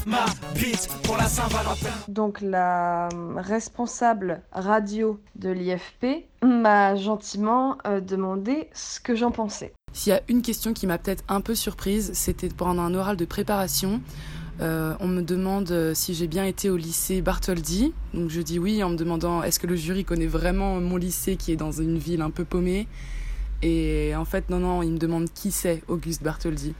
ma 0.06 0.26
bite 0.54 0.90
pour 1.04 1.18
la 1.18 1.26
Saint-Valentin. 1.26 1.90
Donc 2.10 2.42
la 2.42 3.08
responsable 3.38 4.42
radio 4.52 5.20
de 5.36 5.50
l'IFP 5.50 6.28
m'a 6.44 6.96
gentiment 6.96 7.78
euh, 7.88 8.02
demandé 8.02 8.70
ce 8.74 9.00
que 9.00 9.16
j'en 9.16 9.32
pensais. 9.32 9.74
S'il 9.94 10.12
y 10.12 10.16
a 10.16 10.22
une 10.28 10.42
question 10.42 10.74
qui 10.74 10.86
m'a 10.86 10.98
peut-être 10.98 11.24
un 11.30 11.42
peu 11.42 11.56
surprise, 11.56 12.12
c'était 12.14 12.50
pendant 12.50 12.84
un 12.84 12.94
oral 12.94 13.18
de 13.18 13.26
préparation. 13.26 14.02
Euh, 14.62 14.94
on 15.00 15.08
me 15.08 15.22
demande 15.22 15.72
euh, 15.72 15.94
si 15.94 16.14
j'ai 16.14 16.28
bien 16.28 16.44
été 16.44 16.70
au 16.70 16.76
lycée 16.76 17.22
Bartholdi. 17.22 17.94
Donc 18.14 18.30
je 18.30 18.42
dis 18.42 18.60
oui 18.60 18.84
en 18.84 18.90
me 18.90 18.98
demandant 18.98 19.42
est-ce 19.42 19.60
que 19.60 19.68
le 19.68 19.76
jury 19.76 20.04
connaît 20.04 20.28
vraiment 20.28 20.82
mon 20.82 20.98
lycée 20.98 21.38
qui 21.38 21.52
est 21.54 21.56
dans 21.56 21.72
une 21.72 21.98
ville 21.98 22.22
un 22.22 22.30
peu 22.32 22.44
paumée? 22.44 22.88
Et 23.62 24.14
en 24.16 24.26
fait, 24.26 24.50
non, 24.50 24.60
non, 24.60 24.84
il 24.84 24.92
me 24.92 24.98
demande 24.98 25.28
qui 25.34 25.52
c'est 25.52 25.84
Auguste 25.88 26.24
Bartholdi. 26.24 26.74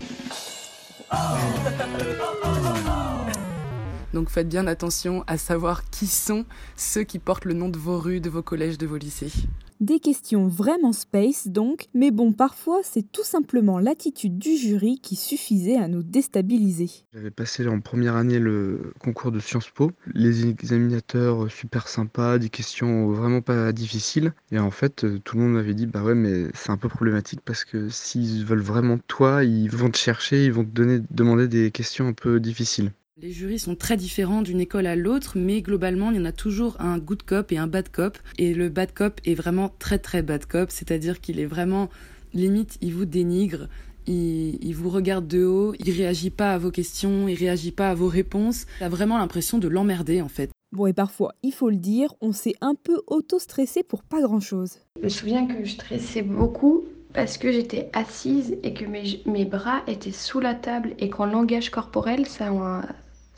Donc 4.14 4.30
faites 4.30 4.50
bien 4.50 4.68
attention 4.68 5.24
à 5.28 5.38
savoir 5.38 5.90
qui 5.90 6.08
sont 6.08 6.46
ceux 6.76 7.04
qui 7.04 7.20
portent 7.20 7.46
le 7.46 7.54
nom 7.54 7.70
de 7.70 7.78
vos 7.78 8.00
rues, 8.00 8.22
de 8.22 8.30
vos 8.30 8.42
collèges, 8.42 8.78
de 8.78 8.88
vos 8.88 8.98
lycées. 8.98 9.32
Des 9.80 10.02
questions 10.02 10.48
vraiment 10.48 10.92
space 10.92 11.48
donc, 11.48 11.86
mais 11.94 12.12
bon, 12.12 12.34
parfois 12.34 12.82
c'est 12.84 13.10
tout 13.14 13.24
simplement 13.24 13.80
l'attitude 13.80 14.38
du 14.38 14.58
jury 14.58 15.00
qui 15.00 15.16
suffisait 15.16 15.78
à 15.78 15.88
nous 15.88 16.04
déstabiliser. 16.04 16.90
J'avais 17.14 17.32
passé 17.32 17.66
en 17.66 17.80
première 17.80 18.18
année 18.18 18.40
le 18.40 18.92
concours 19.00 19.32
de 19.32 19.40
Sciences 19.40 19.70
Po, 19.70 19.94
les 20.14 20.48
examinateurs 20.48 21.50
super 21.50 21.88
sympas, 21.88 22.40
des 22.40 22.50
questions 22.50 23.10
vraiment 23.12 23.42
pas 23.42 23.72
difficiles, 23.72 24.34
et 24.52 24.60
en 24.60 24.72
fait 24.72 25.06
tout 25.24 25.38
le 25.38 25.44
monde 25.44 25.54
m'avait 25.54 25.76
dit 25.76 25.86
bah 25.86 26.04
ouais 26.04 26.16
mais 26.16 26.48
c'est 26.54 26.72
un 26.72 26.78
peu 26.78 26.90
problématique 26.90 27.40
parce 27.46 27.64
que 27.64 27.88
s'ils 27.88 28.44
veulent 28.44 28.60
vraiment 28.60 28.98
toi, 29.08 29.46
ils 29.46 29.72
vont 29.72 29.90
te 29.90 29.98
chercher, 29.98 30.46
ils 30.46 30.52
vont 30.52 30.66
te 30.66 30.72
donner, 30.72 31.00
demander 31.10 31.48
des 31.48 31.72
questions 31.72 32.08
un 32.08 32.14
peu 32.14 32.42
difficiles. 32.42 32.92
Les 33.22 33.34
jurys 33.34 33.60
sont 33.60 33.76
très 33.76 33.98
différents 33.98 34.42
d'une 34.42 34.62
école 34.62 34.88
à 34.88 34.96
l'autre, 34.96 35.34
mais 35.36 35.62
globalement, 35.62 36.10
il 36.10 36.16
y 36.16 36.20
en 36.22 36.26
a 36.26 36.32
toujours 36.32 36.80
un 36.80 36.98
good 36.98 37.24
cop 37.24 37.52
et 37.52 37.58
un 37.58 37.68
bad 37.68 37.90
cop. 37.90 38.18
Et 38.38 38.54
le 38.54 38.70
bad 38.70 38.94
cop 38.94 39.20
est 39.26 39.34
vraiment 39.34 39.74
très 39.78 40.00
très 40.00 40.22
bad 40.22 40.46
cop, 40.46 40.72
c'est-à-dire 40.72 41.20
qu'il 41.20 41.42
est 41.42 41.46
vraiment 41.46 41.90
limite, 42.34 42.78
il 42.80 42.94
vous 42.94 43.04
dénigre, 43.04 43.68
il, 44.08 44.72
vous 44.74 44.90
regarde 44.90 45.28
de 45.28 45.44
haut, 45.44 45.76
il 45.80 45.92
réagit 45.92 46.30
pas 46.30 46.54
à 46.54 46.58
vos 46.58 46.72
questions, 46.72 47.28
il 47.28 47.36
réagit 47.36 47.74
pas 47.74 47.90
à 47.90 47.94
vos 47.94 48.08
réponses. 48.08 48.66
Il 48.80 48.86
a 48.86 48.90
vraiment 48.90 49.18
l'impression 49.18 49.58
de 49.58 49.68
l'emmerder 49.68 50.22
en 50.22 50.30
fait. 50.30 50.50
Bon, 50.72 50.88
et 50.88 50.94
parfois, 50.94 51.34
il 51.44 51.52
faut 51.52 51.70
le 51.70 51.76
dire, 51.76 52.14
on 52.22 52.32
s'est 52.32 52.56
un 52.62 52.76
peu 52.76 53.02
auto-stressé 53.08 53.84
pour 53.84 54.04
pas 54.04 54.22
grand-chose. 54.22 54.78
Je 54.98 55.04
me 55.04 55.10
souviens 55.10 55.46
que 55.46 55.66
je 55.66 55.72
stressais 55.72 56.22
beaucoup 56.22 56.86
parce 57.14 57.38
que 57.38 57.52
j'étais 57.52 57.90
assise 57.92 58.56
et 58.64 58.74
que 58.74 58.86
mes, 58.86 59.22
mes, 59.26 59.46
bras 59.46 59.82
étaient 59.88 60.12
sous 60.12 60.40
la 60.40 60.54
table 60.54 60.94
et 61.00 61.10
qu'en 61.10 61.26
langage 61.26 61.70
corporel, 61.70 62.26
ça, 62.26 62.54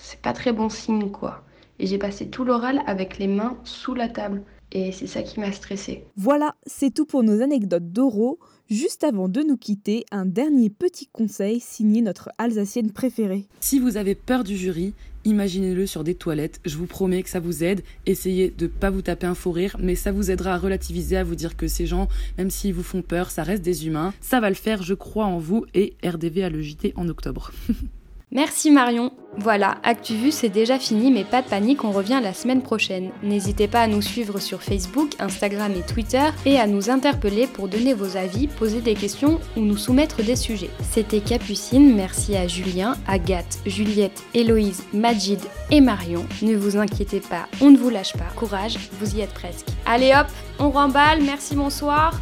c'est 0.01 0.21
pas 0.21 0.33
très 0.33 0.51
bon 0.51 0.69
signe 0.69 1.11
quoi. 1.11 1.43
Et 1.79 1.87
j'ai 1.87 1.97
passé 1.97 2.27
tout 2.27 2.43
l'oral 2.43 2.81
avec 2.85 3.17
les 3.17 3.27
mains 3.27 3.57
sous 3.63 3.93
la 3.93 4.07
table. 4.07 4.43
Et 4.73 4.91
c'est 4.91 5.07
ça 5.07 5.21
qui 5.21 5.39
m'a 5.39 5.51
stressée. 5.51 6.05
Voilà, 6.15 6.55
c'est 6.65 6.93
tout 6.93 7.05
pour 7.05 7.23
nos 7.23 7.41
anecdotes 7.41 7.91
d'Oro. 7.91 8.39
Juste 8.69 9.03
avant 9.03 9.27
de 9.27 9.41
nous 9.41 9.57
quitter, 9.57 10.05
un 10.11 10.25
dernier 10.25 10.69
petit 10.69 11.07
conseil 11.07 11.59
signé 11.59 12.01
notre 12.01 12.29
Alsacienne 12.37 12.91
préférée. 12.91 13.47
Si 13.59 13.79
vous 13.79 13.97
avez 13.97 14.15
peur 14.15 14.45
du 14.45 14.55
jury, 14.55 14.93
imaginez-le 15.25 15.85
sur 15.85 16.05
des 16.05 16.15
toilettes. 16.15 16.61
Je 16.63 16.77
vous 16.77 16.85
promets 16.85 17.21
que 17.21 17.29
ça 17.29 17.41
vous 17.41 17.65
aide. 17.65 17.81
Essayez 18.05 18.49
de 18.49 18.67
pas 18.67 18.89
vous 18.89 19.01
taper 19.01 19.27
un 19.27 19.35
faux 19.35 19.51
rire, 19.51 19.75
mais 19.77 19.95
ça 19.95 20.13
vous 20.13 20.31
aidera 20.31 20.53
à 20.53 20.57
relativiser, 20.57 21.17
à 21.17 21.25
vous 21.25 21.35
dire 21.35 21.57
que 21.57 21.67
ces 21.67 21.85
gens, 21.85 22.07
même 22.37 22.49
s'ils 22.49 22.73
vous 22.73 22.83
font 22.83 23.01
peur, 23.01 23.29
ça 23.29 23.43
reste 23.43 23.63
des 23.63 23.87
humains. 23.87 24.13
Ça 24.21 24.39
va 24.39 24.47
le 24.47 24.55
faire, 24.55 24.83
je 24.83 24.93
crois 24.93 25.25
en 25.25 25.37
vous. 25.37 25.65
Et 25.73 25.95
RDV 26.01 26.43
à 26.43 26.49
le 26.49 26.61
JT 26.61 26.93
en 26.95 27.09
octobre. 27.09 27.51
Merci 28.33 28.71
Marion. 28.71 29.11
Voilà, 29.37 29.77
ActuVu 29.83 30.31
c'est 30.31 30.49
déjà 30.49 30.79
fini, 30.79 31.11
mais 31.11 31.25
pas 31.25 31.41
de 31.41 31.47
panique, 31.47 31.83
on 31.83 31.91
revient 31.91 32.19
la 32.23 32.33
semaine 32.33 32.61
prochaine. 32.61 33.11
N'hésitez 33.23 33.67
pas 33.67 33.81
à 33.81 33.87
nous 33.87 34.01
suivre 34.01 34.39
sur 34.39 34.61
Facebook, 34.61 35.11
Instagram 35.19 35.73
et 35.73 35.81
Twitter 35.81 36.29
et 36.45 36.57
à 36.57 36.65
nous 36.65 36.89
interpeller 36.89 37.47
pour 37.47 37.67
donner 37.67 37.93
vos 37.93 38.15
avis, 38.15 38.47
poser 38.47 38.79
des 38.79 38.93
questions 38.93 39.39
ou 39.57 39.61
nous 39.61 39.77
soumettre 39.77 40.23
des 40.23 40.37
sujets. 40.37 40.69
C'était 40.81 41.19
Capucine, 41.19 41.93
merci 41.93 42.37
à 42.37 42.47
Julien, 42.47 42.95
Agathe, 43.05 43.59
Juliette, 43.65 44.23
Héloïse, 44.33 44.83
Majid 44.93 45.39
et 45.69 45.81
Marion. 45.81 46.25
Ne 46.41 46.55
vous 46.55 46.77
inquiétez 46.77 47.19
pas, 47.19 47.47
on 47.59 47.69
ne 47.69 47.77
vous 47.77 47.89
lâche 47.89 48.13
pas. 48.13 48.31
Courage, 48.37 48.77
vous 48.93 49.15
y 49.15 49.21
êtes 49.21 49.33
presque. 49.33 49.67
Allez 49.85 50.13
hop, 50.13 50.27
on 50.59 50.69
remballe, 50.69 51.21
merci, 51.21 51.55
bonsoir. 51.55 52.21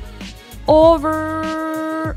Over 0.67 2.13